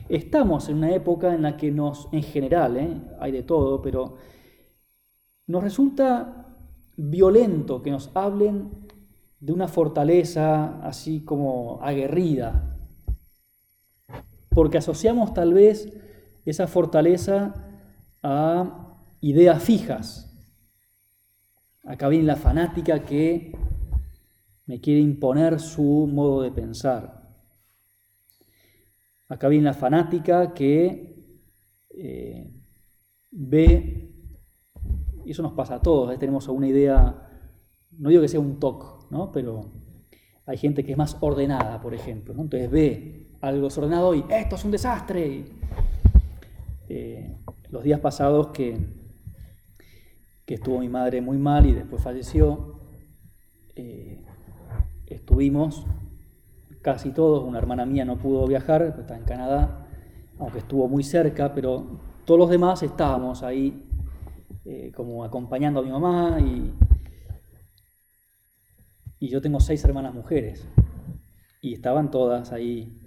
Estamos 0.09 0.69
en 0.69 0.76
una 0.76 0.95
época 0.95 1.35
en 1.35 1.42
la 1.42 1.57
que 1.57 1.73
nos, 1.73 2.07
en 2.12 2.23
general, 2.23 2.76
¿eh? 2.76 3.02
hay 3.19 3.33
de 3.33 3.42
todo, 3.42 3.83
pero 3.83 4.19
nos 5.49 5.64
resulta 5.64 6.47
violento 6.97 7.83
que 7.83 7.90
nos 7.90 8.09
hablen 8.14 8.87
de 9.40 9.52
una 9.52 9.66
fortaleza 9.66 10.80
así 10.87 11.25
como 11.25 11.80
aguerrida, 11.83 12.79
porque 14.50 14.78
asociamos 14.78 15.33
tal 15.33 15.54
vez 15.54 15.92
esa 16.45 16.66
fortaleza 16.66 17.54
a 18.23 18.97
ideas 19.21 19.62
fijas. 19.62 20.26
Acá 21.85 22.09
viene 22.09 22.26
la 22.26 22.37
fanática 22.37 23.04
que 23.04 23.52
me 24.66 24.80
quiere 24.80 25.00
imponer 25.00 25.61
su 25.61 26.09
modo 26.12 26.42
de 26.42 26.52
pensar. 26.52 27.21
Acá 29.28 29.49
viene 29.49 29.64
la 29.64 29.75
fanática 29.75 30.52
que 30.52 31.11
eh, 31.90 32.52
ve, 33.30 34.12
y 35.25 35.30
eso 35.30 35.42
nos 35.42 35.52
pasa 35.52 35.76
a 35.76 35.83
todos, 35.83 36.19
tenemos 36.19 36.47
alguna 36.49 36.66
idea, 36.66 37.28
no 37.92 38.09
digo 38.09 38.23
que 38.23 38.28
sea 38.28 38.40
un 38.40 38.59
TOC, 38.59 39.11
¿no? 39.11 39.30
pero 39.30 39.73
hay 40.47 40.59
gente 40.59 40.85
que 40.85 40.92
es 40.92 40.99
más 40.99 41.16
ordenada, 41.21 41.80
por 41.80 41.95
ejemplo. 41.95 42.33
Entonces 42.33 42.71
ve 42.71 43.29
algo 43.40 43.64
desordenado 43.64 44.14
y 44.14 44.25
esto 44.28 44.56
es 44.56 44.64
un 44.64 44.70
desastre. 44.70 45.44
Eh, 46.88 47.37
los 47.70 47.85
días 47.85 48.00
pasados 48.00 48.49
que, 48.49 48.76
que, 50.44 50.54
estuvo 50.54 50.80
mi 50.80 50.88
madre 50.88 51.20
muy 51.20 51.38
mal 51.38 51.66
y 51.66 51.73
después 51.73 52.02
falleció, 52.02 52.80
eh, 53.76 54.25
estuvimos 55.06 55.87
casi 56.82 57.12
todos, 57.12 57.44
una 57.44 57.59
hermana 57.59 57.87
mía 57.87 58.04
no 58.04 58.18
pudo 58.18 58.47
viajar, 58.47 58.82
está 58.99 59.16
en 59.16 59.25
Canadá, 59.25 59.87
aunque 60.38 60.59
estuvo 60.59 60.88
muy 60.88 61.04
cerca, 61.04 61.54
pero 61.54 62.00
todos 62.25 62.40
los 62.40 62.50
demás 62.50 62.82
estábamos 62.82 63.42
ahí 63.42 63.87
eh, 64.64 64.90
como 64.94 65.25
acompañando 65.25 65.80
a 65.80 65.82
mi 65.82 65.90
mamá 65.90 66.38
y, 66.40 66.73
y 69.20 69.28
yo 69.28 69.40
tengo 69.40 69.61
seis 69.61 69.85
hermanas 69.85 70.12
mujeres 70.12 70.66
y 71.62 71.75
estaban 71.75 72.11
todas 72.11 72.52
ahí 72.52 73.00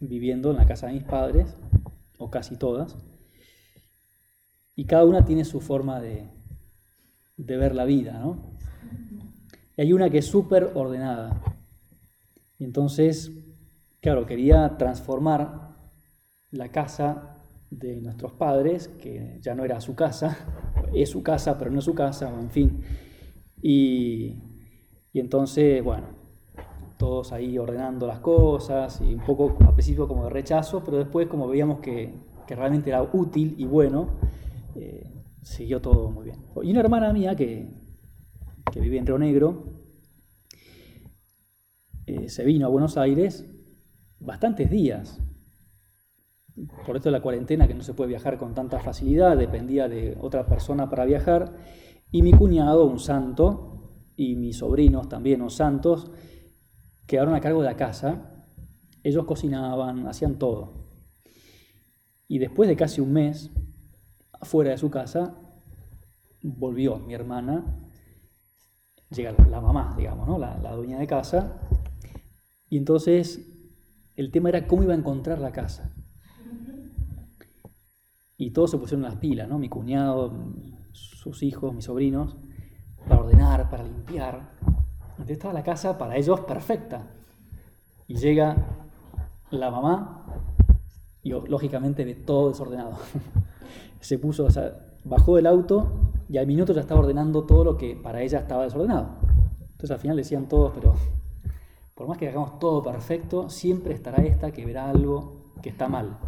viviendo 0.00 0.50
en 0.50 0.56
la 0.56 0.66
casa 0.66 0.86
de 0.86 0.94
mis 0.94 1.04
padres, 1.04 1.56
o 2.18 2.30
casi 2.30 2.56
todas, 2.56 2.96
y 4.74 4.84
cada 4.84 5.04
una 5.04 5.24
tiene 5.24 5.44
su 5.44 5.60
forma 5.60 6.00
de, 6.00 6.28
de 7.36 7.56
ver 7.56 7.74
la 7.74 7.84
vida, 7.84 8.18
¿no? 8.18 8.56
Y 9.76 9.82
hay 9.82 9.92
una 9.92 10.10
que 10.10 10.18
es 10.18 10.26
súper 10.26 10.72
ordenada. 10.74 11.42
Y 12.58 12.64
entonces, 12.64 13.32
claro, 14.00 14.26
quería 14.26 14.76
transformar 14.78 15.76
la 16.50 16.70
casa 16.70 17.42
de 17.70 18.00
nuestros 18.00 18.32
padres, 18.32 18.88
que 18.88 19.38
ya 19.42 19.54
no 19.54 19.64
era 19.64 19.80
su 19.80 19.94
casa, 19.94 20.36
es 20.94 21.10
su 21.10 21.22
casa, 21.22 21.58
pero 21.58 21.70
no 21.70 21.78
es 21.78 21.84
su 21.84 21.94
casa, 21.94 22.28
en 22.28 22.50
fin. 22.50 22.82
Y, 23.62 24.42
y 25.12 25.20
entonces, 25.20 25.82
bueno, 25.82 26.15
todos 26.96 27.32
ahí 27.32 27.58
ordenando 27.58 28.06
las 28.06 28.20
cosas 28.20 29.00
y 29.00 29.14
un 29.14 29.24
poco 29.24 29.56
al 29.60 29.74
principio 29.74 30.08
como 30.08 30.24
de 30.24 30.30
rechazo, 30.30 30.82
pero 30.84 30.98
después 30.98 31.26
como 31.28 31.48
veíamos 31.48 31.80
que, 31.80 32.14
realmente 32.48 32.90
era 32.90 33.02
útil 33.02 33.56
y 33.58 33.66
bueno, 33.66 34.08
eh, 34.76 35.12
siguió 35.42 35.80
todo 35.80 36.10
muy 36.10 36.26
bien. 36.26 36.36
Y 36.62 36.70
una 36.70 36.80
hermana 36.80 37.12
mía 37.12 37.34
que, 37.34 37.68
que 38.70 38.80
vive 38.80 38.98
en 38.98 39.06
Río 39.06 39.18
Negro, 39.18 39.64
eh, 42.06 42.28
se 42.28 42.44
vino 42.44 42.66
a 42.66 42.68
Buenos 42.68 42.96
Aires 42.96 43.44
bastantes 44.20 44.70
días. 44.70 45.20
Por 46.86 46.96
esto 46.96 47.08
de 47.08 47.12
la 47.12 47.20
cuarentena, 47.20 47.66
que 47.66 47.74
no 47.74 47.82
se 47.82 47.94
puede 47.94 48.08
viajar 48.08 48.38
con 48.38 48.54
tanta 48.54 48.78
facilidad, 48.78 49.36
dependía 49.36 49.88
de 49.88 50.16
otra 50.20 50.46
persona 50.46 50.88
para 50.88 51.04
viajar. 51.04 51.56
Y 52.12 52.22
mi 52.22 52.32
cuñado, 52.32 52.86
un 52.86 53.00
santo, 53.00 53.76
y 54.16 54.36
mis 54.36 54.58
sobrinos 54.58 55.08
también, 55.08 55.42
unos 55.42 55.54
santos, 55.54 56.10
quedaron 57.06 57.34
a 57.34 57.40
cargo 57.40 57.62
de 57.62 57.68
la 57.68 57.76
casa. 57.76 58.44
Ellos 59.02 59.24
cocinaban, 59.24 60.06
hacían 60.06 60.38
todo. 60.38 60.86
Y 62.28 62.38
después 62.38 62.68
de 62.68 62.76
casi 62.76 63.00
un 63.00 63.12
mes, 63.12 63.50
afuera 64.32 64.70
de 64.70 64.78
su 64.78 64.90
casa, 64.90 65.38
volvió 66.42 66.98
mi 66.98 67.14
hermana, 67.14 67.88
llega 69.10 69.32
la 69.48 69.60
mamá, 69.60 69.94
digamos, 69.96 70.26
¿no? 70.26 70.38
la, 70.38 70.58
la 70.58 70.72
dueña 70.72 70.98
de 70.98 71.06
casa, 71.06 71.60
y 72.68 72.78
entonces 72.78 73.56
el 74.16 74.30
tema 74.30 74.48
era 74.48 74.66
cómo 74.66 74.82
iba 74.82 74.94
a 74.94 74.96
encontrar 74.96 75.38
la 75.38 75.52
casa. 75.52 75.94
Y 78.36 78.50
todos 78.50 78.70
se 78.70 78.78
pusieron 78.78 79.02
las 79.02 79.16
pilas, 79.16 79.48
¿no? 79.48 79.58
Mi 79.58 79.68
cuñado, 79.68 80.52
sus 80.92 81.42
hijos, 81.42 81.74
mis 81.74 81.84
sobrinos, 81.84 82.36
para 83.08 83.20
ordenar, 83.20 83.70
para 83.70 83.84
limpiar. 83.84 84.55
Entonces 85.26 85.38
estaba 85.38 85.54
la 85.54 85.64
casa 85.64 85.98
para 85.98 86.16
ellos 86.16 86.38
perfecta. 86.42 87.02
Y 88.06 88.14
llega 88.14 88.56
la 89.50 89.72
mamá 89.72 90.24
y 91.20 91.30
lógicamente 91.30 92.04
ve 92.04 92.14
todo 92.14 92.50
desordenado. 92.50 92.92
se 94.00 94.20
puso, 94.20 94.44
o 94.44 94.50
sea, 94.50 94.86
bajó 95.02 95.34
del 95.34 95.48
auto 95.48 96.12
y 96.28 96.38
al 96.38 96.46
minuto 96.46 96.72
ya 96.72 96.82
estaba 96.82 97.00
ordenando 97.00 97.42
todo 97.42 97.64
lo 97.64 97.76
que 97.76 97.96
para 97.96 98.22
ella 98.22 98.38
estaba 98.38 98.62
desordenado. 98.62 99.16
Entonces 99.62 99.90
al 99.90 99.98
final 99.98 100.16
decían 100.16 100.46
todos, 100.46 100.70
pero 100.72 100.94
por 101.96 102.06
más 102.06 102.18
que 102.18 102.28
hagamos 102.28 102.60
todo 102.60 102.84
perfecto, 102.84 103.50
siempre 103.50 103.94
estará 103.94 104.22
esta 104.22 104.52
que 104.52 104.64
verá 104.64 104.88
algo 104.88 105.54
que 105.60 105.70
está 105.70 105.88
mal. 105.88 106.18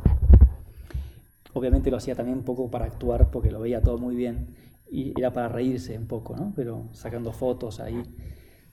Obviamente 1.54 1.88
lo 1.92 1.98
hacía 1.98 2.16
también 2.16 2.38
un 2.38 2.44
poco 2.44 2.68
para 2.68 2.86
actuar 2.86 3.30
porque 3.30 3.52
lo 3.52 3.60
veía 3.60 3.80
todo 3.80 3.96
muy 3.98 4.16
bien 4.16 4.56
y 4.90 5.12
era 5.16 5.32
para 5.32 5.48
reírse 5.48 5.96
un 5.96 6.08
poco, 6.08 6.34
¿no? 6.34 6.52
Pero 6.56 6.88
sacando 6.90 7.32
fotos 7.32 7.78
ahí 7.78 8.02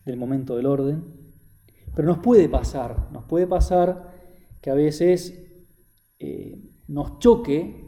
del 0.06 0.18
momento 0.18 0.56
del 0.56 0.68
orden. 0.68 1.04
Pero 1.96 2.08
nos 2.08 2.20
puede 2.20 2.50
pasar, 2.50 3.10
nos 3.12 3.26
puede 3.26 3.48
pasar 3.48 4.14
que 4.62 4.70
a 4.70 4.74
veces 4.76 5.46
eh, 6.20 6.62
nos 6.88 7.20
choque 7.20 7.88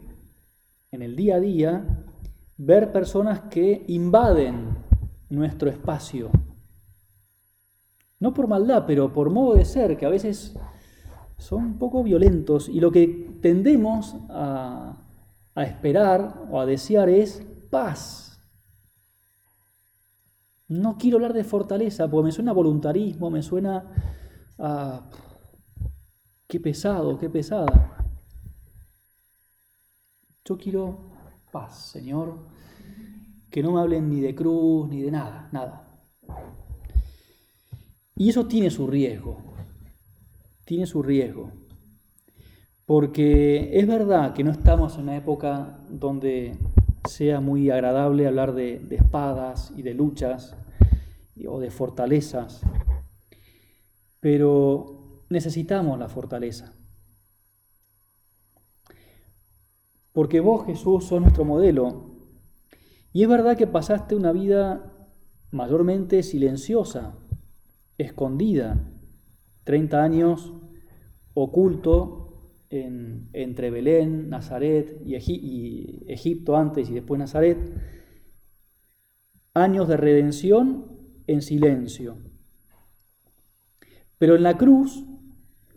en 0.90 1.02
el 1.02 1.16
día 1.16 1.36
a 1.36 1.40
día 1.40 2.04
ver 2.56 2.92
personas 2.92 3.42
que 3.50 3.84
invaden 3.88 4.76
nuestro 5.30 5.70
espacio, 5.70 6.30
no 8.20 8.34
por 8.34 8.48
maldad, 8.48 8.84
pero 8.86 9.12
por 9.12 9.30
modo 9.30 9.54
de 9.54 9.64
ser, 9.64 9.96
que 9.96 10.06
a 10.06 10.08
veces 10.08 10.56
son 11.36 11.64
un 11.64 11.78
poco 11.78 12.02
violentos 12.02 12.68
y 12.68 12.80
lo 12.80 12.90
que 12.90 13.38
tendemos 13.40 14.16
a, 14.28 15.04
esperar 15.56 16.46
o 16.50 16.60
a 16.60 16.66
desear 16.66 17.08
es 17.08 17.44
paz. 17.70 18.27
No 20.68 20.98
quiero 20.98 21.16
hablar 21.16 21.32
de 21.32 21.44
fortaleza, 21.44 22.08
porque 22.08 22.26
me 22.26 22.32
suena 22.32 22.52
voluntarismo, 22.52 23.30
me 23.30 23.42
suena 23.42 23.90
a... 24.58 25.10
Qué 26.46 26.60
pesado, 26.60 27.18
qué 27.18 27.28
pesada. 27.28 28.06
Yo 30.44 30.56
quiero 30.56 31.10
paz, 31.52 31.90
Señor. 31.90 32.48
Que 33.50 33.62
no 33.62 33.72
me 33.72 33.80
hablen 33.80 34.08
ni 34.08 34.20
de 34.20 34.34
cruz, 34.34 34.88
ni 34.88 35.02
de 35.02 35.10
nada, 35.10 35.48
nada. 35.52 35.88
Y 38.16 38.28
eso 38.28 38.46
tiene 38.46 38.70
su 38.70 38.86
riesgo, 38.86 39.38
tiene 40.64 40.86
su 40.86 41.02
riesgo. 41.02 41.52
Porque 42.84 43.78
es 43.78 43.86
verdad 43.86 44.34
que 44.34 44.42
no 44.42 44.50
estamos 44.50 44.96
en 44.96 45.04
una 45.04 45.16
época 45.16 45.78
donde 45.88 46.58
sea 47.08 47.40
muy 47.40 47.70
agradable 47.70 48.26
hablar 48.26 48.54
de, 48.54 48.84
espadas 48.90 49.72
y 49.76 49.82
de 49.82 49.94
luchas 49.94 50.56
o 51.46 51.60
de 51.60 51.70
fortalezas, 51.70 52.62
pero 54.20 55.24
necesitamos 55.28 55.98
la 55.98 56.08
fortaleza. 56.08 56.74
Porque 60.12 60.40
vos, 60.40 60.66
Jesús, 60.66 61.04
sos 61.04 61.20
nuestro 61.20 61.44
modelo. 61.44 62.16
Y 63.12 63.22
es 63.22 63.28
verdad 63.28 63.56
que 63.56 63.66
pasaste 63.66 64.14
una 64.16 64.32
vida 64.32 64.92
mayormente 65.50 66.22
silenciosa, 66.22 67.14
escondida, 67.98 68.92
30 69.64 70.02
años 70.02 70.52
oculto 71.34 72.24
entre 72.70 73.70
Belén, 73.70 74.28
Nazaret 74.28 75.00
y, 75.04 75.16
y 75.16 76.04
Egipto 76.08 76.56
antes 76.56 76.90
y 76.90 76.94
después 76.94 77.18
Nazaret, 77.18 77.58
años 79.54 79.88
de 79.88 79.96
redención 79.96 80.97
en 81.28 81.42
silencio. 81.42 82.16
Pero 84.18 84.34
en 84.34 84.42
la 84.42 84.58
cruz, 84.58 85.04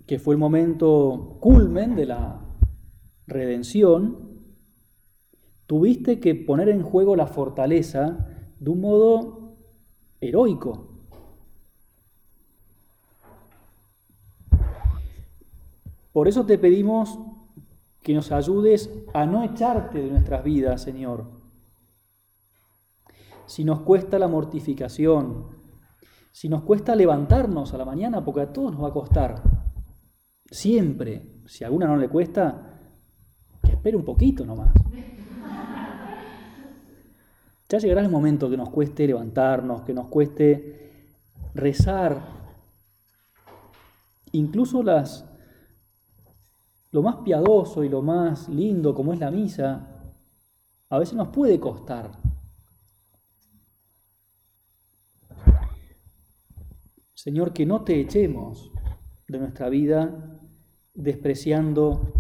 que 0.07 0.17
fue 0.17 0.33
el 0.33 0.39
momento 0.39 1.37
culmen 1.39 1.95
de 1.95 2.07
la 2.07 2.41
redención, 3.27 4.31
tuviste 5.67 6.19
que 6.19 6.33
poner 6.33 6.69
en 6.69 6.81
juego 6.81 7.15
la 7.15 7.27
fortaleza 7.27 8.27
de 8.59 8.69
un 8.69 8.81
modo 8.81 9.57
heroico. 10.19 10.87
Por 16.11 16.27
eso 16.27 16.45
te 16.45 16.57
pedimos 16.57 17.19
que 18.01 18.13
nos 18.13 18.31
ayudes 18.31 18.89
a 19.13 19.25
no 19.25 19.43
echarte 19.43 19.99
de 19.99 20.09
nuestras 20.09 20.43
vidas, 20.43 20.81
Señor, 20.81 21.40
si 23.51 23.65
nos 23.65 23.81
cuesta 23.81 24.17
la 24.17 24.29
mortificación, 24.29 25.47
si 26.31 26.47
nos 26.47 26.63
cuesta 26.63 26.95
levantarnos 26.95 27.73
a 27.73 27.77
la 27.77 27.83
mañana, 27.83 28.23
porque 28.23 28.39
a 28.39 28.53
todos 28.53 28.71
nos 28.71 28.81
va 28.81 28.87
a 28.87 28.93
costar, 28.93 29.43
siempre, 30.49 31.41
si 31.47 31.65
a 31.65 31.67
alguna 31.67 31.85
no 31.85 31.97
le 31.97 32.07
cuesta, 32.07 32.79
que 33.61 33.71
espere 33.73 33.97
un 33.97 34.05
poquito 34.05 34.45
nomás. 34.45 34.71
Ya 37.67 37.77
llegará 37.77 37.99
el 37.99 38.09
momento 38.09 38.49
que 38.49 38.55
nos 38.55 38.69
cueste 38.69 39.05
levantarnos, 39.05 39.81
que 39.81 39.93
nos 39.93 40.07
cueste 40.07 41.17
rezar, 41.53 42.21
incluso 44.31 44.81
las 44.81 45.25
lo 46.91 47.01
más 47.01 47.17
piadoso 47.17 47.83
y 47.83 47.89
lo 47.89 48.01
más 48.01 48.47
lindo 48.47 48.95
como 48.95 49.11
es 49.11 49.19
la 49.19 49.29
misa, 49.29 50.13
a 50.87 50.97
veces 50.97 51.15
nos 51.15 51.27
puede 51.27 51.59
costar. 51.59 52.20
Señor, 57.23 57.53
que 57.53 57.67
no 57.67 57.83
te 57.83 57.99
echemos 57.99 58.71
de 59.27 59.37
nuestra 59.37 59.69
vida 59.69 60.39
despreciando 60.95 62.13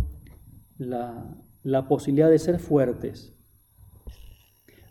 la, 0.77 1.43
la 1.63 1.87
posibilidad 1.87 2.29
de 2.29 2.37
ser 2.37 2.59
fuertes. 2.59 3.33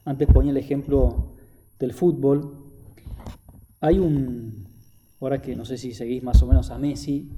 Antes 0.05 0.27
ponía 0.27 0.51
el 0.51 0.57
ejemplo 0.57 1.37
del 1.79 1.93
fútbol. 1.93 2.73
Hay 3.81 4.01
un, 4.01 4.67
ahora 5.21 5.41
que 5.41 5.55
no 5.55 5.65
sé 5.65 5.79
si 5.79 5.95
seguís 5.95 6.25
más 6.25 6.43
o 6.43 6.49
menos 6.49 6.73
a 6.73 6.79
Messi, 6.81 7.31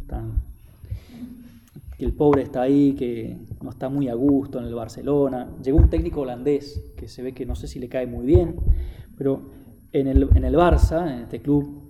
que 1.99 2.07
el 2.07 2.15
pobre 2.15 2.41
está 2.41 2.63
ahí, 2.63 2.95
que 2.95 3.37
no 3.61 3.69
está 3.69 3.91
muy 3.91 4.09
a 4.09 4.15
gusto 4.15 4.59
en 4.59 4.65
el 4.65 4.75
Barcelona. 4.75 5.55
Llegó 5.63 5.77
un 5.77 5.91
técnico 5.91 6.23
holandés 6.23 6.83
que 6.97 7.07
se 7.07 7.23
ve 7.23 7.35
que 7.35 7.45
no 7.45 7.55
sé 7.55 7.69
si 7.69 7.79
le 7.79 7.91
cae 7.91 8.07
muy 8.07 8.25
bien, 8.25 8.57
pero 9.19 9.43
en 9.93 10.07
el, 10.07 10.31
en 10.35 10.47
el 10.47 10.55
Barça, 10.55 11.07
en 11.13 11.25
este 11.25 11.43
club, 11.43 11.82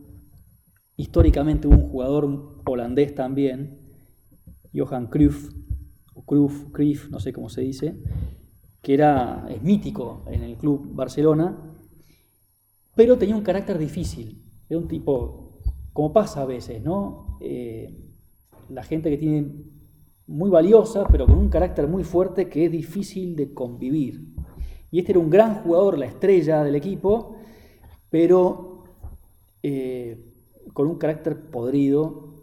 históricamente 0.96 1.68
hubo 1.68 1.76
un 1.76 1.88
jugador 1.88 2.60
holandés 2.64 3.14
también, 3.14 3.78
Johan 4.74 5.06
Cruyff, 5.06 5.50
o 6.14 6.24
Cruyff, 6.24 7.08
no 7.10 7.20
sé 7.20 7.32
cómo 7.32 7.48
se 7.48 7.62
dice, 7.62 8.02
que 8.80 8.94
era, 8.94 9.46
es 9.48 9.62
mítico 9.62 10.24
en 10.26 10.42
el 10.42 10.56
club 10.56 10.94
Barcelona, 10.94 11.56
pero 12.94 13.16
tenía 13.16 13.36
un 13.36 13.42
carácter 13.42 13.78
difícil. 13.78 14.42
Era 14.68 14.78
un 14.78 14.88
tipo, 14.88 15.60
como 15.92 16.12
pasa 16.12 16.42
a 16.42 16.46
veces, 16.46 16.82
¿no? 16.82 17.38
Eh, 17.40 17.96
la 18.68 18.82
gente 18.82 19.10
que 19.10 19.18
tiene 19.18 19.52
muy 20.26 20.50
valiosa, 20.50 21.06
pero 21.10 21.26
con 21.26 21.38
un 21.38 21.48
carácter 21.48 21.86
muy 21.86 22.04
fuerte 22.04 22.48
que 22.48 22.66
es 22.66 22.72
difícil 22.72 23.36
de 23.36 23.52
convivir. 23.52 24.34
Y 24.90 24.98
este 24.98 25.12
era 25.12 25.20
un 25.20 25.30
gran 25.30 25.62
jugador, 25.62 25.98
la 25.98 26.06
estrella 26.06 26.62
del 26.62 26.74
equipo, 26.74 27.36
pero 28.10 28.84
eh, 29.62 30.31
con 30.72 30.86
un 30.88 30.98
carácter 30.98 31.50
podrido 31.50 32.42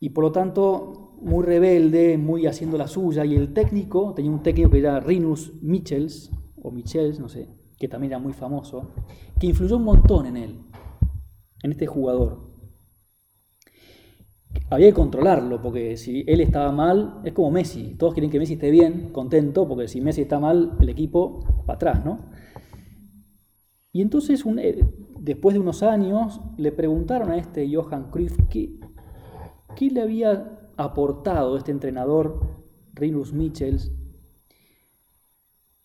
y 0.00 0.10
por 0.10 0.24
lo 0.24 0.32
tanto 0.32 1.16
muy 1.20 1.44
rebelde, 1.44 2.18
muy 2.18 2.46
haciendo 2.46 2.78
la 2.78 2.86
suya. 2.86 3.24
Y 3.24 3.34
el 3.34 3.52
técnico, 3.52 4.14
tenía 4.14 4.30
un 4.30 4.42
técnico 4.42 4.70
que 4.70 4.78
era 4.78 5.00
Rinus 5.00 5.52
Michels, 5.62 6.30
o 6.62 6.70
Michels, 6.70 7.18
no 7.18 7.28
sé, 7.28 7.48
que 7.78 7.88
también 7.88 8.12
era 8.12 8.20
muy 8.20 8.32
famoso, 8.32 8.92
que 9.38 9.46
influyó 9.46 9.76
un 9.76 9.84
montón 9.84 10.26
en 10.26 10.36
él, 10.36 10.60
en 11.62 11.72
este 11.72 11.86
jugador 11.86 12.48
había 14.70 14.88
que 14.88 14.94
controlarlo, 14.94 15.62
porque 15.62 15.96
si 15.96 16.24
él 16.26 16.40
estaba 16.40 16.72
mal, 16.72 17.20
es 17.24 17.32
como 17.32 17.50
Messi. 17.50 17.94
Todos 17.98 18.14
quieren 18.14 18.30
que 18.30 18.38
Messi 18.38 18.54
esté 18.54 18.70
bien, 18.70 19.10
contento, 19.12 19.66
porque 19.66 19.88
si 19.88 20.00
Messi 20.00 20.22
está 20.22 20.38
mal, 20.38 20.76
el 20.80 20.88
equipo 20.88 21.40
va 21.68 21.74
atrás, 21.74 22.04
¿no? 22.04 22.30
Y 23.92 24.02
entonces, 24.02 24.44
eh, 24.58 24.84
después 25.18 25.54
de 25.54 25.60
unos 25.60 25.82
años, 25.82 26.40
le 26.56 26.72
preguntaron 26.72 27.30
a 27.30 27.36
este 27.36 27.72
Johan 27.74 28.10
Cruyff 28.10 28.36
qué, 28.50 28.78
qué 29.76 29.90
le 29.90 30.02
había 30.02 30.70
aportado 30.76 31.56
este 31.56 31.72
entrenador, 31.72 32.40
Rinus 32.94 33.32
Michels, 33.32 33.90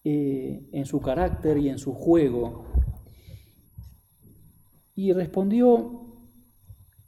eh, 0.03 0.69
en 0.73 0.85
su 0.85 0.99
carácter 0.99 1.57
y 1.57 1.69
en 1.69 1.79
su 1.79 1.93
juego. 1.93 2.65
Y 4.95 5.13
respondió 5.13 6.03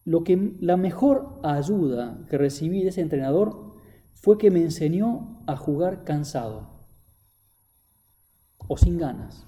lo 0.05 0.23
que 0.23 0.55
la 0.59 0.77
mejor 0.77 1.39
ayuda 1.43 2.25
que 2.29 2.37
recibí 2.37 2.83
de 2.83 2.89
ese 2.89 3.01
entrenador 3.01 3.75
fue 4.13 4.37
que 4.37 4.49
me 4.49 4.61
enseñó 4.61 5.43
a 5.45 5.57
jugar 5.57 6.03
cansado 6.03 6.87
o 8.67 8.77
sin 8.77 8.97
ganas. 8.97 9.45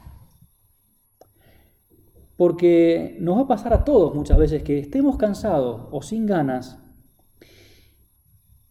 Porque 2.38 3.18
nos 3.20 3.38
va 3.38 3.42
a 3.42 3.48
pasar 3.48 3.74
a 3.74 3.84
todos 3.84 4.16
muchas 4.16 4.38
veces 4.38 4.64
que 4.64 4.80
estemos 4.80 5.18
cansados 5.18 5.88
o 5.92 6.02
sin 6.02 6.26
ganas 6.26 6.80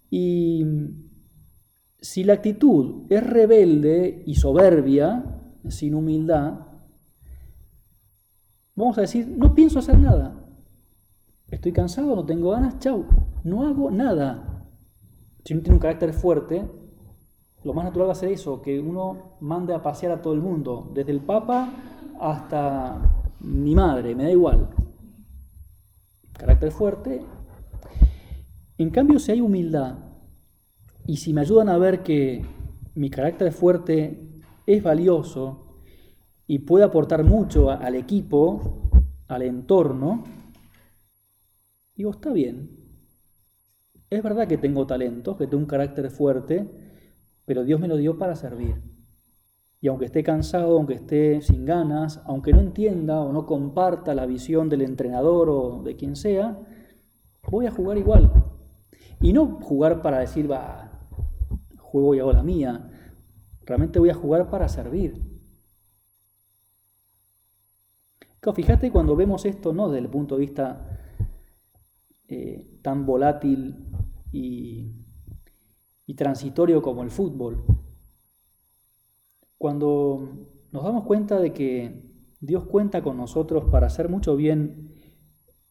y 0.08 0.64
si 2.00 2.22
la 2.24 2.34
actitud 2.34 3.06
es 3.10 3.26
rebelde 3.26 4.22
y 4.24 4.36
soberbia, 4.36 5.42
sin 5.68 5.94
humildad, 5.94 6.60
vamos 8.76 8.96
a 8.98 9.00
decir, 9.00 9.26
no 9.26 9.52
pienso 9.54 9.80
hacer 9.80 9.98
nada, 9.98 10.46
Estoy 11.48 11.72
cansado, 11.72 12.16
no 12.16 12.26
tengo 12.26 12.50
ganas, 12.50 12.80
chau, 12.80 13.04
no 13.44 13.66
hago 13.66 13.88
nada. 13.90 14.66
Si 15.44 15.54
uno 15.54 15.62
tiene 15.62 15.76
un 15.76 15.80
carácter 15.80 16.12
fuerte, 16.12 16.68
lo 17.62 17.72
más 17.72 17.84
natural 17.84 18.08
va 18.08 18.12
a 18.12 18.16
ser 18.16 18.30
eso, 18.30 18.60
que 18.62 18.80
uno 18.80 19.36
mande 19.40 19.72
a 19.72 19.80
pasear 19.80 20.10
a 20.10 20.20
todo 20.20 20.34
el 20.34 20.40
mundo, 20.40 20.90
desde 20.92 21.12
el 21.12 21.20
Papa 21.20 21.72
hasta 22.20 23.15
mi 23.46 23.74
madre, 23.74 24.14
me 24.14 24.24
da 24.24 24.30
igual. 24.30 24.68
Carácter 26.32 26.70
fuerte. 26.70 27.22
En 28.78 28.90
cambio, 28.90 29.18
si 29.18 29.32
hay 29.32 29.40
humildad 29.40 29.98
y 31.06 31.16
si 31.16 31.32
me 31.32 31.40
ayudan 31.40 31.68
a 31.68 31.78
ver 31.78 32.02
que 32.02 32.44
mi 32.94 33.08
carácter 33.10 33.52
fuerte 33.52 34.42
es 34.66 34.82
valioso 34.82 35.80
y 36.46 36.60
puede 36.60 36.84
aportar 36.84 37.24
mucho 37.24 37.70
al 37.70 37.94
equipo, 37.94 38.90
al 39.28 39.42
entorno, 39.42 40.24
Digo, 41.96 42.10
está 42.10 42.30
bien. 42.30 42.70
Es 44.10 44.22
verdad 44.22 44.46
que 44.46 44.58
tengo 44.58 44.86
talentos, 44.86 45.36
que 45.36 45.46
tengo 45.46 45.62
un 45.62 45.66
carácter 45.68 46.10
fuerte, 46.10 46.68
pero 47.46 47.64
Dios 47.64 47.80
me 47.80 47.88
lo 47.88 47.96
dio 47.96 48.18
para 48.18 48.36
servir. 48.36 48.76
Y 49.86 49.88
aunque 49.88 50.06
esté 50.06 50.24
cansado, 50.24 50.78
aunque 50.78 50.94
esté 50.94 51.40
sin 51.42 51.64
ganas, 51.64 52.20
aunque 52.24 52.52
no 52.52 52.58
entienda 52.58 53.20
o 53.20 53.32
no 53.32 53.46
comparta 53.46 54.16
la 54.16 54.26
visión 54.26 54.68
del 54.68 54.82
entrenador 54.82 55.48
o 55.48 55.80
de 55.84 55.94
quien 55.94 56.16
sea, 56.16 56.58
voy 57.48 57.66
a 57.66 57.70
jugar 57.70 57.96
igual. 57.96 58.32
Y 59.20 59.32
no 59.32 59.60
jugar 59.60 60.02
para 60.02 60.18
decir, 60.18 60.50
va, 60.50 61.08
juego 61.78 62.16
y 62.16 62.18
hago 62.18 62.32
la 62.32 62.42
mía. 62.42 62.90
Realmente 63.64 64.00
voy 64.00 64.10
a 64.10 64.14
jugar 64.14 64.50
para 64.50 64.68
servir. 64.68 65.22
fíjate 68.56 68.90
cuando 68.90 69.14
vemos 69.14 69.44
esto 69.44 69.72
no 69.72 69.88
desde 69.88 70.04
el 70.04 70.10
punto 70.10 70.34
de 70.34 70.40
vista 70.40 70.98
eh, 72.26 72.80
tan 72.82 73.06
volátil 73.06 73.86
y, 74.32 74.96
y 76.06 76.14
transitorio 76.14 76.82
como 76.82 77.04
el 77.04 77.12
fútbol. 77.12 77.75
Cuando 79.58 80.48
nos 80.72 80.84
damos 80.84 81.04
cuenta 81.04 81.38
de 81.38 81.52
que 81.52 82.02
Dios 82.40 82.64
cuenta 82.64 83.02
con 83.02 83.16
nosotros 83.16 83.64
para 83.70 83.86
hacer 83.86 84.08
mucho 84.08 84.36
bien 84.36 84.94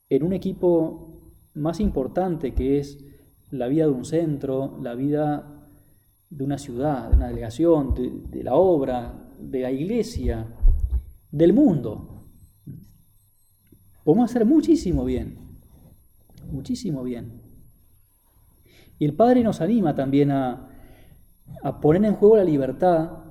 en 0.10 0.24
un 0.24 0.34
equipo 0.34 1.34
más 1.54 1.80
importante 1.80 2.54
que 2.54 2.80
es 2.80 3.04
la 3.52 3.68
vida 3.68 3.86
de 3.86 3.92
un 3.92 4.06
centro, 4.06 4.78
la 4.82 4.96
vida 4.96 5.70
de 6.30 6.44
una 6.44 6.58
ciudad, 6.58 7.10
de 7.10 7.18
una 7.18 7.28
delegación, 7.28 7.94
de, 7.94 8.44
la 8.44 8.56
obra, 8.56 9.30
de 9.40 9.62
la 9.62 9.72
iglesia, 9.72 10.48
del 11.32 11.54
mundo. 11.54 12.24
Podemos 14.04 14.30
hacer 14.30 14.46
muchísimo 14.46 15.06
bien 15.06 15.46
muchísimo 16.52 17.04
bien. 17.04 17.42
Y 18.98 19.06
el 19.06 19.14
Padre 19.14 19.44
nos 19.44 19.62
anima 19.62 19.94
también 19.96 20.32
a, 20.32 20.70
a 21.64 21.82
poner 21.82 22.06
en 22.06 22.16
juego 22.16 22.38
la 22.38 22.44
libertad 22.44 23.25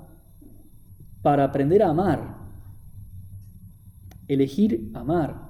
para 1.24 1.42
aprender 1.42 1.82
a 1.82 1.88
amar, 1.88 2.36
elegir 4.28 4.92
amar, 4.94 5.48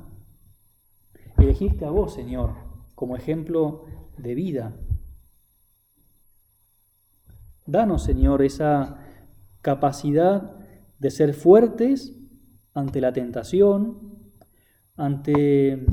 elegirte 1.37 1.84
a 1.84 1.90
vos, 1.90 2.14
Señor, 2.14 2.54
como 2.94 3.16
ejemplo 3.16 3.84
de 4.16 4.34
vida. 4.34 4.76
Danos, 7.66 8.04
Señor, 8.04 8.40
esa 8.42 9.04
capacidad 9.60 10.56
de 10.98 11.10
ser 11.10 11.34
fuertes 11.34 12.16
ante 12.72 13.02
la 13.02 13.12
tentación, 13.12 14.32
ante 14.96 15.84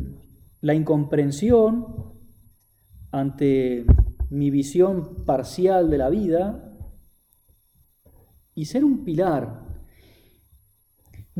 la 0.61 0.73
incomprensión 0.73 2.11
ante 3.11 3.85
mi 4.29 4.49
visión 4.49 5.25
parcial 5.25 5.89
de 5.89 5.97
la 5.97 6.09
vida 6.09 6.73
y 8.55 8.65
ser 8.65 8.85
un 8.85 9.03
pilar, 9.03 9.70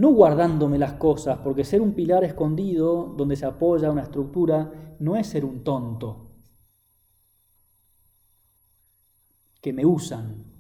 no 0.02 0.14
guardándome 0.14 0.80
las 0.80 0.94
cosas, 0.94 1.38
porque 1.44 1.64
ser 1.64 1.80
un 1.80 1.94
pilar 1.94 2.24
escondido 2.24 3.14
donde 3.16 3.36
se 3.36 3.46
apoya 3.46 3.92
una 3.92 4.02
estructura 4.02 4.96
no 5.00 5.16
es 5.16 5.28
ser 5.28 5.46
un 5.46 5.64
tonto, 5.64 6.32
que 9.62 9.72
me 9.74 9.86
usan 9.86 10.56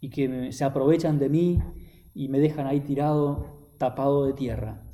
y 0.00 0.10
que 0.10 0.50
se 0.50 0.64
aprovechan 0.64 1.20
de 1.20 1.28
mí 1.28 1.62
y 2.14 2.26
me 2.26 2.40
dejan 2.40 2.66
ahí 2.66 2.80
tirado, 2.80 3.70
tapado 3.78 4.24
de 4.24 4.32
tierra. 4.32 4.90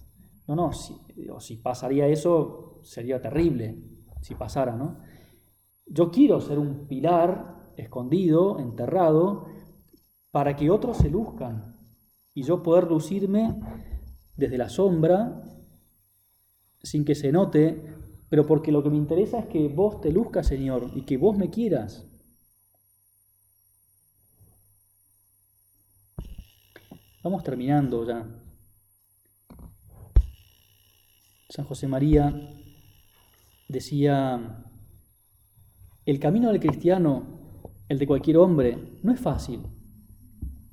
No, 0.47 0.55
no, 0.57 0.75
si, 0.75 0.95
si 1.39 1.57
pasaría 1.57 2.07
eso 2.07 2.83
sería 2.83 3.23
terrible, 3.23 3.83
si 4.21 4.35
pasara, 4.35 4.77
¿no? 4.77 4.99
Yo 5.87 6.11
quiero 6.11 6.43
ser 6.43 6.59
un 6.59 6.87
pilar 6.87 7.73
escondido, 7.79 8.59
enterrado, 8.59 9.47
para 10.31 10.55
que 10.55 10.69
otros 10.69 10.99
se 10.99 11.09
luzcan 11.09 11.80
y 12.35 12.43
yo 12.43 12.63
poder 12.63 12.85
lucirme 12.85 13.55
desde 14.37 14.59
la 14.59 14.69
sombra 14.69 15.43
sin 16.83 17.05
que 17.05 17.15
se 17.15 17.33
note, 17.33 17.83
pero 18.29 18.47
porque 18.47 18.73
lo 18.73 18.83
que 18.83 18.91
me 18.91 18.97
interesa 18.97 19.41
es 19.41 19.47
que 19.47 19.69
vos 19.69 20.01
te 20.01 20.13
luzcas, 20.13 20.47
Señor, 20.47 20.91
y 20.95 21.03
que 21.03 21.17
vos 21.17 21.37
me 21.37 21.51
quieras. 21.51 22.07
Vamos 27.23 27.45
terminando 27.45 28.07
ya. 28.07 28.27
San 31.51 31.67
José 31.67 31.87
María 31.87 32.33
decía, 33.69 34.65
el 36.07 36.19
camino 36.19 36.51
del 36.51 36.61
cristiano, 36.61 37.25
el 37.89 37.99
de 37.99 38.07
cualquier 38.07 38.39
hombre, 38.39 39.01
no 39.03 39.13
es 39.13 39.21
fácil. 39.21 39.61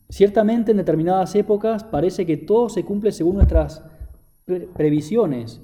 Ciertamente 0.10 0.72
en 0.72 0.78
determinadas 0.78 1.36
épocas 1.36 1.84
parece 1.84 2.26
que 2.26 2.38
todo 2.38 2.70
se 2.70 2.86
cumple 2.86 3.12
según 3.12 3.36
nuestras 3.36 3.84
previsiones, 4.46 5.62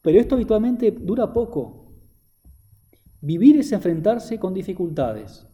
pero 0.00 0.18
esto 0.18 0.34
habitualmente 0.34 0.90
dura 0.90 1.32
poco. 1.32 1.92
Vivir 3.20 3.56
es 3.58 3.70
enfrentarse 3.70 4.40
con 4.40 4.52
dificultades, 4.52 5.46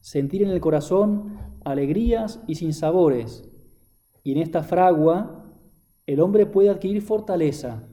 sentir 0.00 0.42
en 0.42 0.50
el 0.50 0.60
corazón 0.60 1.38
alegrías 1.64 2.42
y 2.48 2.56
sinsabores, 2.56 3.48
y 4.24 4.32
en 4.32 4.38
esta 4.38 4.64
fragua 4.64 5.44
el 6.04 6.20
hombre 6.20 6.46
puede 6.46 6.70
adquirir 6.70 7.00
fortaleza, 7.00 7.88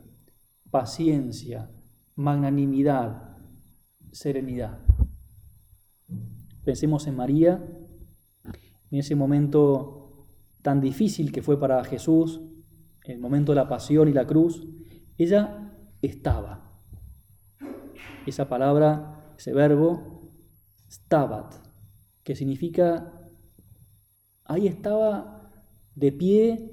paciencia, 0.71 1.69
magnanimidad, 2.15 3.37
serenidad. 4.11 4.79
Pensemos 6.63 7.05
en 7.05 7.15
María, 7.15 7.82
en 8.93 8.99
ese 8.99 9.15
momento 9.15 10.27
tan 10.61 10.79
difícil 10.79 11.31
que 11.31 11.41
fue 11.41 11.59
para 11.59 11.83
Jesús, 11.83 12.41
el 13.05 13.17
momento 13.17 13.51
de 13.51 13.55
la 13.55 13.67
pasión 13.67 14.07
y 14.07 14.13
la 14.13 14.27
cruz, 14.27 14.67
ella 15.17 15.73
estaba. 16.03 16.79
Esa 18.27 18.47
palabra, 18.47 19.33
ese 19.35 19.51
verbo, 19.51 20.29
stabat, 20.91 21.55
que 22.23 22.35
significa, 22.35 23.11
ahí 24.45 24.67
estaba 24.67 25.51
de 25.95 26.11
pie, 26.11 26.71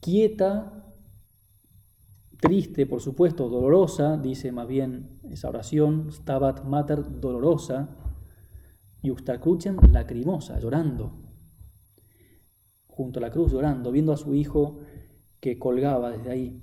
quieta, 0.00 0.92
triste, 2.40 2.84
por 2.84 3.00
supuesto, 3.00 3.48
dolorosa, 3.48 4.16
dice 4.16 4.50
más 4.50 4.66
bien 4.66 5.20
esa 5.30 5.50
oración, 5.50 6.10
stabat 6.10 6.64
mater 6.64 7.20
dolorosa, 7.20 8.07
y 9.02 9.10
Ustacruchen 9.10 9.76
lacrimosa, 9.92 10.58
llorando, 10.58 11.12
junto 12.86 13.20
a 13.20 13.22
la 13.22 13.30
cruz 13.30 13.52
llorando, 13.52 13.92
viendo 13.92 14.12
a 14.12 14.16
su 14.16 14.34
hijo 14.34 14.80
que 15.40 15.58
colgaba 15.58 16.10
desde 16.10 16.30
ahí. 16.30 16.62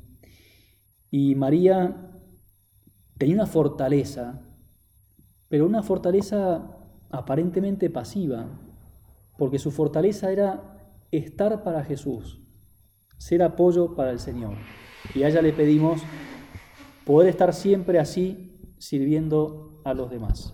Y 1.09 1.35
María 1.35 2.11
tenía 3.17 3.35
una 3.35 3.45
fortaleza, 3.45 4.41
pero 5.47 5.65
una 5.65 5.81
fortaleza 5.81 6.77
aparentemente 7.09 7.89
pasiva, 7.89 8.47
porque 9.37 9.59
su 9.59 9.71
fortaleza 9.71 10.31
era 10.31 10.93
estar 11.11 11.63
para 11.63 11.83
Jesús, 11.83 12.41
ser 13.17 13.43
apoyo 13.43 13.95
para 13.95 14.11
el 14.11 14.19
Señor. 14.19 14.57
Y 15.13 15.23
a 15.23 15.29
ella 15.29 15.41
le 15.41 15.53
pedimos 15.53 16.01
poder 17.05 17.29
estar 17.29 17.53
siempre 17.53 17.99
así, 17.99 18.73
sirviendo 18.77 19.81
a 19.85 19.93
los 19.93 20.09
demás. 20.09 20.53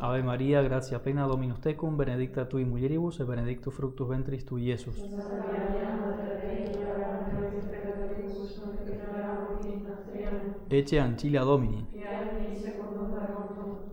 Ave 0.00 0.22
María, 0.24 0.60
gracia 0.62 1.02
plena 1.04 1.24
Dominus 1.26 1.60
tecum, 1.60 1.96
benedicta 1.96 2.48
tui 2.48 2.64
mulieribus, 2.64 3.20
et 3.20 3.26
benedictus 3.26 3.72
fructus 3.74 4.08
ventris 4.08 4.44
tui, 4.44 4.64
Iesus. 4.64 5.08
Ecce 10.70 10.98
ancilla 10.98 11.44
Domini. 11.44 11.86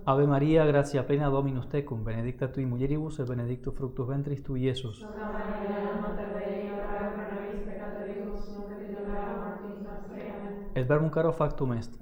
Ave 0.06 0.26
María, 0.26 0.66
gracia 0.66 1.06
plena 1.06 1.28
Dominus 1.30 1.70
tecum, 1.70 2.04
benedicta 2.04 2.52
tui 2.52 2.66
mulieribus, 2.66 3.20
et 3.20 3.28
benedictus 3.28 3.76
fructus 3.76 4.08
ventris 4.08 4.42
tui, 4.42 4.64
Iesus. 4.64 5.08
Et 10.76 10.84
verbum 10.84 11.10
caro 11.10 11.32
factum 11.32 11.74
est. 11.74 11.94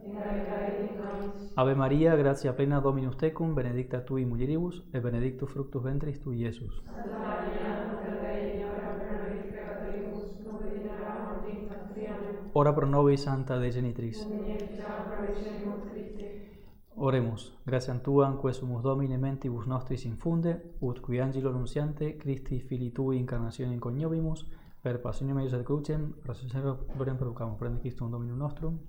Ave 1.56 1.76
María, 1.76 2.16
gracia 2.16 2.56
plena 2.56 2.82
Dominus 2.82 3.18
tecum, 3.18 3.54
benedicta 3.54 4.04
tui 4.04 4.26
mulieribus, 4.26 4.84
et 4.94 5.00
benedictus 5.00 5.52
fructus 5.52 5.84
ventris 5.84 6.20
tui, 6.20 6.40
Iesus. 6.42 6.82
Ora 12.54 12.74
pro 12.74 12.88
nobis 12.88 13.22
Santa 13.22 13.60
de 13.60 13.72
Genitris. 13.72 14.28
Oremos, 16.96 17.60
graciam 17.66 18.00
tuam, 18.02 18.40
quesumus 18.42 18.82
Domine 18.82 19.18
mentibus 19.18 19.68
nostris 19.68 20.06
infunde, 20.06 20.74
ut 20.80 21.00
qui 21.02 21.20
angelo 21.20 21.52
nunciante, 21.52 22.18
Christi 22.18 22.60
fili 22.60 22.92
tui 22.92 23.18
incarnationem 23.18 23.80
coniovimus, 23.80 24.48
per 24.84 24.98
passionem 25.00 25.38
eius 25.40 25.54
et 25.56 25.62
crucem, 25.64 26.10
resurrectionem 26.28 26.82
gloriam 26.98 27.18
producamos, 27.18 27.56
prende 27.60 27.80
Christum 27.80 28.12
Dominum 28.12 28.38
nostrum. 28.38 28.82